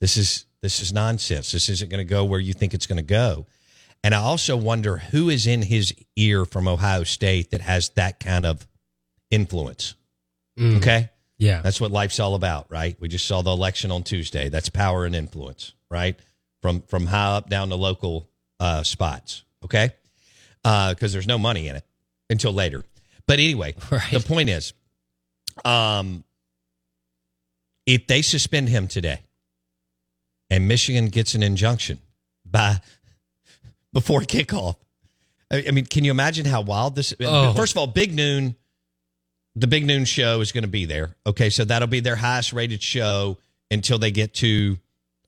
This 0.00 0.16
is 0.16 0.46
this 0.60 0.80
is 0.80 0.92
nonsense. 0.92 1.50
This 1.52 1.68
isn't 1.68 1.90
going 1.90 2.04
to 2.04 2.08
go 2.08 2.24
where 2.24 2.40
you 2.40 2.52
think 2.52 2.74
it's 2.74 2.86
going 2.86 2.98
to 2.98 3.02
go." 3.02 3.46
And 4.04 4.14
I 4.14 4.18
also 4.18 4.56
wonder 4.56 4.98
who 4.98 5.30
is 5.30 5.46
in 5.46 5.62
his 5.62 5.94
ear 6.16 6.44
from 6.44 6.66
Ohio 6.66 7.04
State 7.04 7.50
that 7.50 7.60
has 7.60 7.90
that 7.90 8.18
kind 8.18 8.44
of 8.44 8.66
influence. 9.30 9.94
Mm. 10.58 10.78
Okay. 10.78 11.10
Yeah. 11.38 11.60
That's 11.62 11.80
what 11.80 11.90
life's 11.90 12.20
all 12.20 12.34
about, 12.34 12.66
right? 12.70 12.96
We 13.00 13.08
just 13.08 13.26
saw 13.26 13.42
the 13.42 13.50
election 13.50 13.90
on 13.90 14.02
Tuesday. 14.02 14.48
That's 14.48 14.68
power 14.68 15.04
and 15.04 15.14
influence, 15.14 15.74
right? 15.90 16.16
From 16.60 16.82
from 16.82 17.06
high 17.06 17.36
up 17.36 17.48
down 17.48 17.68
to 17.70 17.74
local 17.74 18.28
uh, 18.60 18.84
spots, 18.84 19.42
okay? 19.64 19.90
Because 20.62 21.12
there's 21.12 21.26
no 21.26 21.38
money 21.38 21.66
in 21.66 21.74
it 21.74 21.84
until 22.32 22.52
later. 22.52 22.82
But 23.26 23.38
anyway, 23.38 23.74
Right. 23.90 24.10
the 24.10 24.20
point 24.20 24.48
is, 24.48 24.72
um, 25.64 26.24
if 27.86 28.06
they 28.06 28.22
suspend 28.22 28.68
him 28.68 28.88
today, 28.88 29.20
and 30.50 30.68
Michigan 30.68 31.06
gets 31.08 31.34
an 31.34 31.42
injunction 31.42 31.98
by 32.44 32.80
before 33.92 34.20
kickoff. 34.20 34.76
I, 35.50 35.64
I 35.68 35.70
mean, 35.70 35.86
can 35.86 36.04
you 36.04 36.10
imagine 36.10 36.44
how 36.46 36.60
wild 36.62 36.94
this? 36.96 37.14
Oh. 37.20 37.52
First 37.54 37.72
of 37.74 37.78
all, 37.78 37.86
Big 37.86 38.12
Noon, 38.14 38.56
the 39.56 39.66
Big 39.66 39.84
Noon 39.86 40.04
show 40.04 40.40
is 40.40 40.52
going 40.52 40.62
to 40.62 40.68
be 40.68 40.84
there. 40.84 41.14
Okay, 41.26 41.48
so 41.50 41.64
that'll 41.64 41.88
be 41.88 42.00
their 42.00 42.16
highest 42.16 42.52
rated 42.52 42.82
show 42.82 43.38
until 43.70 43.98
they 43.98 44.10
get 44.10 44.34
to 44.34 44.78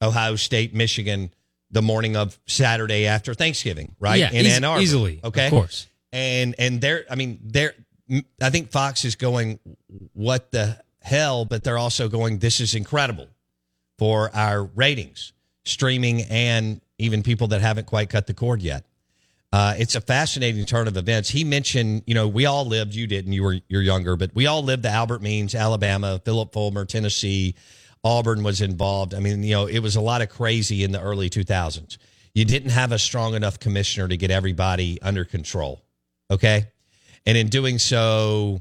Ohio 0.02 0.36
State, 0.36 0.74
Michigan, 0.74 1.32
the 1.70 1.82
morning 1.82 2.16
of 2.16 2.38
Saturday 2.46 3.06
after 3.06 3.32
Thanksgiving, 3.34 3.94
right? 3.98 4.20
Yeah, 4.20 4.30
in 4.30 4.44
eas- 4.46 4.56
Ann 4.56 4.64
Arbor. 4.64 4.82
easily, 4.82 5.20
of 5.22 5.32
course. 5.32 5.86
And 6.14 6.55
and 6.59 6.81
they're, 6.81 7.05
I 7.11 7.16
mean, 7.16 7.40
they're. 7.42 7.74
I 8.40 8.50
think 8.50 8.70
Fox 8.70 9.05
is 9.05 9.16
going, 9.16 9.59
what 10.12 10.53
the 10.53 10.79
hell? 11.00 11.44
But 11.44 11.64
they're 11.64 11.79
also 11.79 12.09
going, 12.09 12.38
this 12.38 12.61
is 12.61 12.74
incredible 12.74 13.29
for 13.98 14.31
our 14.35 14.62
ratings, 14.62 15.33
streaming, 15.64 16.22
and 16.22 16.81
even 16.98 17.22
people 17.22 17.48
that 17.48 17.62
haven't 17.62 17.87
quite 17.87 18.11
cut 18.11 18.27
the 18.27 18.35
cord 18.35 18.62
yet. 18.62 18.87
Uh, 19.53 19.74
it's 19.79 19.94
a 19.94 20.00
fascinating 20.00 20.64
turn 20.66 20.87
of 20.87 20.96
events. 20.96 21.31
He 21.31 21.44
mentioned, 21.44 22.03
you 22.07 22.14
know, 22.14 22.29
we 22.29 22.44
all 22.46 22.66
lived. 22.66 22.94
You 22.94 23.07
didn't. 23.07 23.33
You 23.33 23.42
were 23.42 23.61
you're 23.68 23.83
younger, 23.83 24.16
but 24.16 24.35
we 24.35 24.46
all 24.46 24.62
lived 24.62 24.83
the 24.83 24.90
Albert 24.90 25.22
Means, 25.22 25.55
Alabama, 25.55 26.20
Philip 26.24 26.53
Fulmer, 26.53 26.85
Tennessee. 26.85 27.55
Auburn 28.03 28.42
was 28.42 28.61
involved. 28.61 29.14
I 29.14 29.20
mean, 29.20 29.42
you 29.42 29.55
know, 29.55 29.66
it 29.66 29.79
was 29.79 29.96
a 29.96 30.00
lot 30.00 30.22
of 30.22 30.29
crazy 30.29 30.85
in 30.85 30.92
the 30.92 31.00
early 31.00 31.31
2000s. 31.31 31.96
You 32.35 32.44
didn't 32.44 32.70
have 32.70 32.90
a 32.90 32.98
strong 32.98 33.35
enough 33.35 33.61
commissioner 33.61 34.09
to 34.09 34.16
get 34.16 34.33
everybody 34.33 35.00
under 35.00 35.24
control. 35.24 35.83
Okay, 36.30 36.66
and 37.26 37.37
in 37.37 37.48
doing 37.48 37.78
so, 37.78 38.60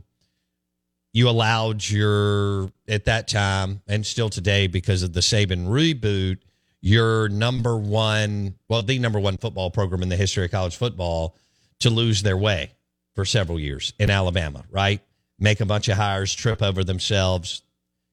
you 1.13 1.29
allowed 1.29 1.87
your 1.87 2.71
at 2.87 3.05
that 3.05 3.27
time 3.27 3.81
and 3.87 4.05
still 4.05 4.29
today 4.29 4.67
because 4.67 5.03
of 5.03 5.13
the 5.13 5.19
Saban 5.19 5.67
reboot, 5.67 6.39
your 6.81 7.29
number 7.29 7.77
one, 7.77 8.55
well, 8.67 8.81
the 8.81 8.99
number 8.99 9.19
one 9.19 9.37
football 9.37 9.71
program 9.71 10.01
in 10.01 10.09
the 10.09 10.17
history 10.17 10.43
of 10.45 10.51
college 10.51 10.75
football 10.75 11.37
to 11.79 11.89
lose 11.89 12.23
their 12.23 12.37
way 12.37 12.71
for 13.15 13.25
several 13.25 13.59
years 13.59 13.93
in 13.99 14.09
Alabama, 14.09 14.65
right? 14.69 15.01
Make 15.39 15.61
a 15.61 15.65
bunch 15.65 15.87
of 15.87 15.97
hires, 15.97 16.33
trip 16.33 16.61
over 16.61 16.83
themselves, 16.83 17.61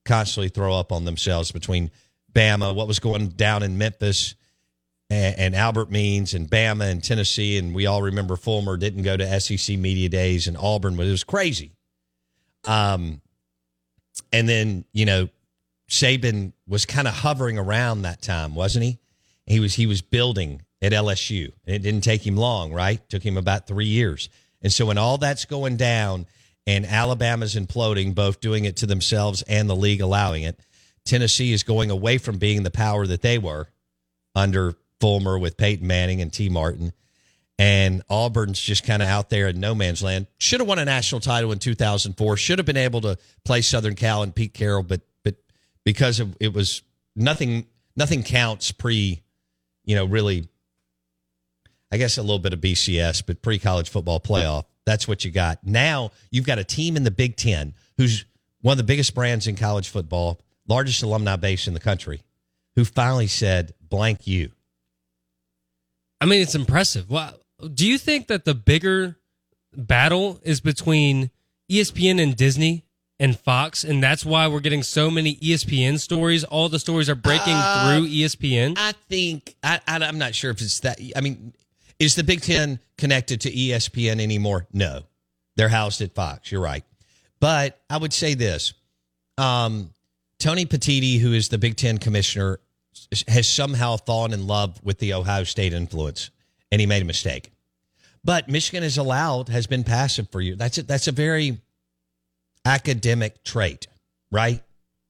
constantly 0.04 0.48
throw 0.50 0.74
up 0.74 0.92
on 0.92 1.04
themselves 1.04 1.52
between 1.52 1.90
Bama, 2.32 2.74
what 2.74 2.86
was 2.86 3.00
going 3.00 3.28
down 3.28 3.62
in 3.62 3.78
Memphis 3.78 4.34
and, 5.10 5.38
and 5.38 5.56
Albert 5.56 5.90
Means 5.90 6.32
and 6.32 6.48
Bama 6.48 6.90
and 6.90 7.02
Tennessee. 7.02 7.58
And 7.58 7.74
we 7.74 7.86
all 7.86 8.02
remember 8.02 8.36
Fulmer 8.36 8.76
didn't 8.76 9.02
go 9.02 9.16
to 9.16 9.40
SEC 9.40 9.76
media 9.76 10.08
days 10.08 10.46
and 10.46 10.56
Auburn, 10.56 10.96
but 10.96 11.06
it 11.06 11.10
was 11.10 11.24
crazy. 11.24 11.72
Um, 12.64 13.20
and 14.32 14.48
then 14.48 14.84
you 14.92 15.04
know, 15.04 15.28
Saban 15.90 16.52
was 16.66 16.86
kind 16.86 17.08
of 17.08 17.14
hovering 17.14 17.58
around 17.58 18.02
that 18.02 18.22
time, 18.22 18.54
wasn't 18.54 18.84
he? 18.84 18.98
He 19.46 19.60
was 19.60 19.74
he 19.74 19.86
was 19.86 20.00
building 20.00 20.62
at 20.82 20.92
LSU. 20.92 21.52
And 21.66 21.76
it 21.76 21.82
didn't 21.82 22.04
take 22.04 22.26
him 22.26 22.36
long, 22.36 22.72
right? 22.72 23.06
took 23.08 23.22
him 23.22 23.36
about 23.36 23.66
three 23.66 23.86
years. 23.86 24.28
And 24.62 24.72
so 24.72 24.86
when 24.86 24.98
all 24.98 25.18
that's 25.18 25.44
going 25.44 25.76
down 25.76 26.26
and 26.66 26.86
Alabama's 26.86 27.54
imploding, 27.54 28.14
both 28.14 28.40
doing 28.40 28.64
it 28.64 28.76
to 28.76 28.86
themselves 28.86 29.42
and 29.42 29.68
the 29.68 29.76
league 29.76 30.00
allowing 30.00 30.42
it, 30.42 30.60
Tennessee 31.04 31.52
is 31.52 31.62
going 31.62 31.90
away 31.90 32.18
from 32.18 32.38
being 32.38 32.62
the 32.62 32.70
power 32.70 33.06
that 33.06 33.22
they 33.22 33.38
were 33.38 33.68
under 34.34 34.74
Fulmer 35.00 35.38
with 35.38 35.56
Peyton 35.56 35.86
Manning 35.86 36.20
and 36.20 36.32
Tee 36.32 36.48
Martin 36.48 36.92
and 37.60 38.02
Auburn's 38.08 38.58
just 38.58 38.86
kind 38.86 39.02
of 39.02 39.08
out 39.08 39.28
there 39.28 39.48
in 39.48 39.60
no 39.60 39.74
man's 39.74 40.02
land. 40.02 40.28
Should 40.38 40.60
have 40.60 40.68
won 40.68 40.78
a 40.78 40.84
national 40.86 41.20
title 41.20 41.52
in 41.52 41.58
2004. 41.58 42.38
Should 42.38 42.58
have 42.58 42.64
been 42.64 42.78
able 42.78 43.02
to 43.02 43.18
play 43.44 43.60
Southern 43.60 43.96
Cal 43.96 44.22
and 44.22 44.34
Pete 44.34 44.54
Carroll, 44.54 44.82
but 44.82 45.02
but 45.22 45.36
because 45.84 46.20
of 46.20 46.34
it 46.40 46.54
was 46.54 46.80
nothing 47.14 47.66
nothing 47.96 48.22
counts 48.22 48.72
pre, 48.72 49.22
you 49.84 49.94
know, 49.94 50.06
really. 50.06 50.48
I 51.92 51.98
guess 51.98 52.18
a 52.18 52.22
little 52.22 52.38
bit 52.38 52.52
of 52.54 52.60
BCS, 52.60 53.24
but 53.26 53.42
pre 53.42 53.58
college 53.58 53.90
football 53.90 54.20
playoff. 54.20 54.64
That's 54.86 55.06
what 55.06 55.24
you 55.24 55.30
got. 55.30 55.58
Now 55.62 56.12
you've 56.30 56.46
got 56.46 56.58
a 56.58 56.64
team 56.64 56.96
in 56.96 57.04
the 57.04 57.10
Big 57.10 57.36
Ten 57.36 57.74
who's 57.98 58.24
one 58.62 58.72
of 58.72 58.78
the 58.78 58.84
biggest 58.84 59.14
brands 59.14 59.46
in 59.46 59.56
college 59.56 59.88
football, 59.88 60.40
largest 60.66 61.02
alumni 61.02 61.36
base 61.36 61.66
in 61.66 61.74
the 61.74 61.80
country, 61.80 62.22
who 62.74 62.86
finally 62.86 63.26
said, 63.26 63.74
blank 63.82 64.26
you. 64.26 64.52
I 66.20 66.26
mean, 66.26 66.42
it's 66.42 66.54
impressive. 66.54 67.11
Well, 67.11 67.35
do 67.74 67.87
you 67.87 67.98
think 67.98 68.28
that 68.28 68.44
the 68.44 68.54
bigger 68.54 69.16
battle 69.76 70.40
is 70.42 70.61
between 70.61 71.30
ESPN 71.70 72.20
and 72.22 72.37
Disney 72.37 72.85
and 73.18 73.38
Fox, 73.38 73.85
and 73.85 74.02
that's 74.02 74.24
why 74.24 74.48
we're 74.48 74.61
getting 74.61 74.83
so 74.83 75.11
many 75.11 75.37
ESPN 75.37 75.98
stories? 75.98 76.44
All 76.44 76.68
the 76.68 76.78
stories 76.78 77.09
are 77.09 77.14
breaking 77.14 77.54
Uh, 77.54 77.96
through 77.98 78.09
ESPN. 78.09 78.74
I 78.78 78.92
think 79.09 79.54
I, 79.62 79.80
I 79.87 79.96
I'm 80.04 80.18
not 80.18 80.35
sure 80.35 80.50
if 80.50 80.61
it's 80.61 80.80
that. 80.80 80.98
I 81.14 81.20
mean, 81.20 81.52
is 81.98 82.14
the 82.14 82.24
Big 82.24 82.40
Ten 82.40 82.80
connected 82.98 83.40
to 83.42 83.50
ESPN 83.52 84.20
anymore? 84.20 84.66
No, 84.72 85.02
they're 85.56 85.68
housed 85.68 86.00
at 86.00 86.14
Fox. 86.14 86.50
You're 86.50 86.62
right, 86.62 86.85
but 87.40 87.78
I 87.90 87.98
would 87.98 88.12
say 88.12 88.35
this: 88.35 88.72
um, 89.38 89.90
Tony 90.38 90.64
Petitti, 90.66 91.18
who 91.20 91.33
is 91.35 91.50
the 91.50 91.59
Big 91.59 91.76
Ten 91.76 91.98
commissioner, 91.98 92.59
has 93.29 93.48
somehow 93.48 93.96
fallen 93.96 94.33
in 94.33 94.46
love 94.46 94.81
with 94.83 94.98
the 94.98 95.14
Ohio 95.14 95.44
State 95.44 95.72
influence, 95.72 96.31
and 96.70 96.81
he 96.81 96.87
made 96.87 97.03
a 97.03 97.07
mistake. 97.07 97.50
But 98.24 98.48
Michigan 98.48 98.83
is 98.83 98.98
allowed 98.98 99.48
has 99.48 99.66
been 99.66 99.85
passive 99.85 100.29
for 100.31 100.40
you. 100.40 100.57
That's 100.57 100.79
a, 100.79 100.83
that's 100.83 101.09
a 101.09 101.12
very 101.12 101.59
academic 102.64 103.42
trait, 103.44 103.87
right? 104.31 104.62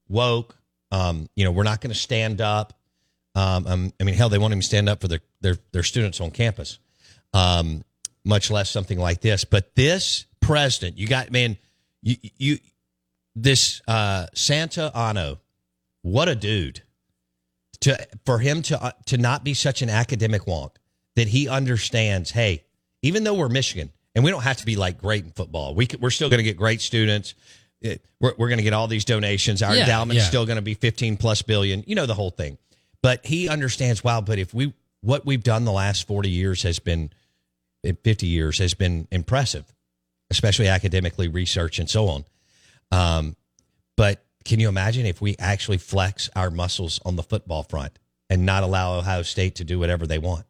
Woke. 0.09 0.57
Um, 0.93 1.29
you 1.37 1.45
know, 1.45 1.53
we're 1.53 1.65
not 1.65 1.81
going 1.81 1.93
to 1.93 1.99
stand 1.99 2.41
up. 2.41 2.73
Um, 3.35 3.67
um, 3.67 3.93
I 4.01 4.05
mean, 4.05 4.15
hell, 4.15 4.29
they 4.29 4.39
won't 4.39 4.53
even 4.53 4.63
stand 4.63 4.89
up 4.89 5.01
for 5.01 5.09
their 5.09 5.21
their, 5.41 5.57
their 5.73 5.83
students 5.83 6.21
on 6.21 6.31
campus, 6.31 6.79
um, 7.33 7.85
much 8.25 8.51
less 8.51 8.71
something 8.71 8.99
like 8.99 9.21
this. 9.21 9.45
But 9.45 9.75
this 9.75 10.27
president, 10.41 10.99
you 10.99 11.07
got 11.07 11.31
man, 11.31 11.57
you 12.03 12.17
you 12.37 12.59
this 13.37 13.83
uh, 13.87 14.27
Santa 14.35 14.91
Ono, 14.97 15.39
what 16.03 16.29
a 16.29 16.35
dude! 16.35 16.83
To 17.83 17.99
for 18.27 18.39
him 18.39 18.61
to 18.63 18.83
uh, 18.83 18.93
to 19.07 19.17
not 19.17 19.43
be 19.43 19.55
such 19.55 19.81
an 19.83 19.89
academic 19.89 20.43
wonk 20.43 20.73
that 21.17 21.29
he 21.29 21.49
understands. 21.49 22.31
Hey, 22.31 22.65
even 23.03 23.25
though 23.25 23.35
we're 23.35 23.49
Michigan 23.49 23.91
and 24.15 24.23
we 24.23 24.31
don't 24.31 24.43
have 24.43 24.59
to 24.59 24.67
be 24.67 24.77
like 24.77 24.99
great 24.99 25.25
in 25.25 25.31
football, 25.31 25.75
we 25.75 25.87
could, 25.87 26.01
we're 26.03 26.11
still 26.11 26.29
going 26.29 26.39
to 26.39 26.45
get 26.45 26.57
great 26.59 26.81
students. 26.83 27.35
It- 27.81 28.05
we're 28.21 28.35
we're 28.37 28.49
going 28.49 28.59
to 28.59 28.63
get 28.65 28.75
all 28.75 28.87
these 28.87 29.07
donations. 29.07 29.63
Our 29.63 29.75
Yeah, 29.75 29.83
endowment's 29.83 30.23
yeah. 30.25 30.29
still 30.29 30.45
going 30.45 30.57
to 30.57 30.63
be 30.63 30.75
fifteen 30.75 31.17
plus 31.17 31.41
billion. 31.41 31.83
You 31.87 31.95
know 31.95 32.05
the 32.05 32.15
whole 32.15 32.31
thing. 32.31 32.59
But 33.03 33.25
he 33.25 33.49
understands. 33.49 34.05
Wow. 34.05 34.21
But 34.21 34.39
if 34.39 34.53
we 34.53 34.75
what 35.01 35.25
we've 35.25 35.43
done 35.43 35.65
the 35.65 35.73
last 35.73 36.07
forty 36.07 36.29
years 36.29 36.63
has 36.65 36.79
been, 36.81 37.11
eh, 37.83 37.93
fifty 38.05 38.27
years 38.27 38.59
has 38.59 38.75
been 38.75 39.09
impressive, 39.11 39.65
especially 40.31 40.69
academically, 40.69 41.29
research 41.29 41.79
and 41.79 41.89
so 41.89 42.09
on. 42.09 42.25
Um, 42.93 43.37
but 43.97 44.23
can 44.45 44.61
you 44.61 44.69
imagine 44.69 45.07
if 45.07 45.21
we 45.21 45.37
actually 45.39 45.79
flex 45.79 46.31
our 46.35 46.51
muscles 46.51 47.01
on 47.05 47.17
the 47.17 47.23
football 47.23 47.63
front 47.63 47.99
and 48.29 48.47
not 48.47 48.63
allow 48.63 48.99
Ohio 48.99 49.23
State 49.23 49.57
to 49.57 49.65
do 49.65 49.79
whatever 49.79 50.07
they 50.07 50.19
want? 50.19 50.45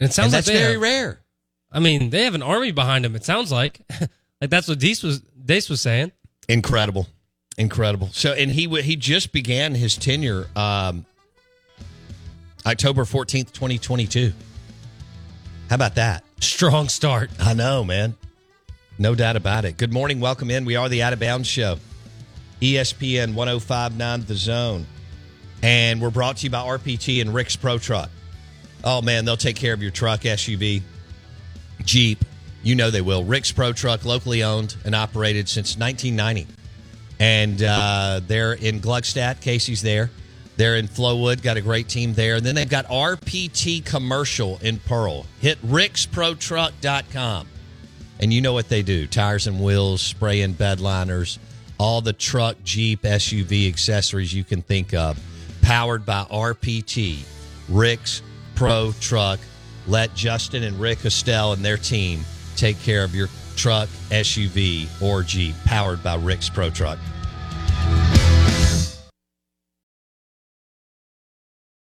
And 0.00 0.10
it 0.10 0.12
sounds 0.12 0.26
and 0.26 0.32
like 0.34 0.44
that's 0.44 0.48
they 0.48 0.62
very 0.62 0.72
have- 0.74 0.82
rare. 0.82 1.20
I 1.72 1.78
mean, 1.78 2.10
they 2.10 2.24
have 2.24 2.34
an 2.34 2.42
army 2.42 2.72
behind 2.72 3.04
them. 3.04 3.14
It 3.14 3.24
sounds 3.24 3.52
like, 3.52 3.80
like 4.40 4.50
that's 4.50 4.66
what 4.66 4.78
Dees 4.80 5.02
was 5.04 5.20
Deace 5.20 5.70
was 5.70 5.80
saying. 5.80 6.10
Incredible, 6.48 7.06
incredible. 7.56 8.08
So, 8.12 8.32
and 8.32 8.50
he 8.50 8.64
w- 8.64 8.82
he 8.82 8.96
just 8.96 9.30
began 9.30 9.74
his 9.76 9.96
tenure 9.96 10.48
um, 10.56 11.06
October 12.66 13.04
fourteenth, 13.04 13.52
twenty 13.52 13.78
twenty 13.78 14.06
two. 14.08 14.32
How 15.68 15.76
about 15.76 15.94
that? 15.94 16.24
Strong 16.40 16.88
start. 16.88 17.30
I 17.38 17.54
know, 17.54 17.84
man. 17.84 18.16
No 18.98 19.14
doubt 19.14 19.36
about 19.36 19.64
it. 19.64 19.76
Good 19.76 19.92
morning. 19.92 20.18
Welcome 20.18 20.50
in. 20.50 20.64
We 20.64 20.74
are 20.74 20.88
the 20.88 21.02
Out 21.04 21.12
of 21.12 21.20
Bounds 21.20 21.46
Show. 21.46 21.78
ESPN 22.60 23.34
1059 23.34 24.24
The 24.24 24.34
Zone. 24.34 24.86
And 25.62 26.00
we're 26.00 26.10
brought 26.10 26.38
to 26.38 26.44
you 26.44 26.50
by 26.50 26.64
RPT 26.64 27.20
and 27.20 27.34
Rick's 27.34 27.56
Pro 27.56 27.78
Truck. 27.78 28.10
Oh, 28.82 29.02
man, 29.02 29.24
they'll 29.24 29.36
take 29.36 29.56
care 29.56 29.74
of 29.74 29.82
your 29.82 29.90
truck, 29.90 30.20
SUV, 30.20 30.82
Jeep. 31.84 32.24
You 32.62 32.74
know 32.74 32.90
they 32.90 33.00
will. 33.00 33.24
Rick's 33.24 33.52
Pro 33.52 33.72
Truck, 33.72 34.04
locally 34.04 34.42
owned 34.42 34.76
and 34.84 34.94
operated 34.94 35.48
since 35.48 35.76
1990. 35.76 36.46
And 37.18 37.62
uh, 37.62 38.20
they're 38.26 38.54
in 38.54 38.80
Gluckstadt. 38.80 39.40
Casey's 39.40 39.82
there. 39.82 40.10
They're 40.56 40.76
in 40.76 40.88
Flowwood. 40.88 41.42
Got 41.42 41.56
a 41.56 41.62
great 41.62 41.88
team 41.88 42.14
there. 42.14 42.36
And 42.36 42.44
then 42.44 42.54
they've 42.54 42.68
got 42.68 42.86
RPT 42.86 43.84
Commercial 43.84 44.58
in 44.62 44.78
Pearl. 44.78 45.26
Hit 45.40 45.60
ricksprotruck.com. 45.62 47.46
And 48.20 48.32
you 48.32 48.42
know 48.42 48.52
what 48.52 48.68
they 48.68 48.82
do 48.82 49.06
tires 49.06 49.46
and 49.46 49.62
wheels, 49.62 50.02
spray 50.02 50.42
and 50.42 50.56
bed 50.56 50.80
liners, 50.80 51.38
all 51.80 52.02
the 52.02 52.12
truck, 52.12 52.56
Jeep, 52.62 53.02
SUV 53.02 53.66
accessories 53.66 54.34
you 54.34 54.44
can 54.44 54.60
think 54.60 54.92
of. 54.92 55.18
Powered 55.62 56.04
by 56.04 56.24
RPT, 56.24 57.20
Rick's 57.70 58.20
Pro 58.54 58.92
Truck. 59.00 59.40
Let 59.86 60.14
Justin 60.14 60.62
and 60.62 60.78
Rick 60.78 61.06
Estelle 61.06 61.54
and 61.54 61.64
their 61.64 61.78
team 61.78 62.20
take 62.54 62.78
care 62.82 63.02
of 63.02 63.14
your 63.14 63.28
truck, 63.56 63.88
SUV, 64.10 64.88
or 65.00 65.22
Jeep. 65.22 65.54
Powered 65.64 66.02
by 66.02 66.16
Rick's 66.16 66.50
Pro 66.50 66.68
Truck. 66.68 66.98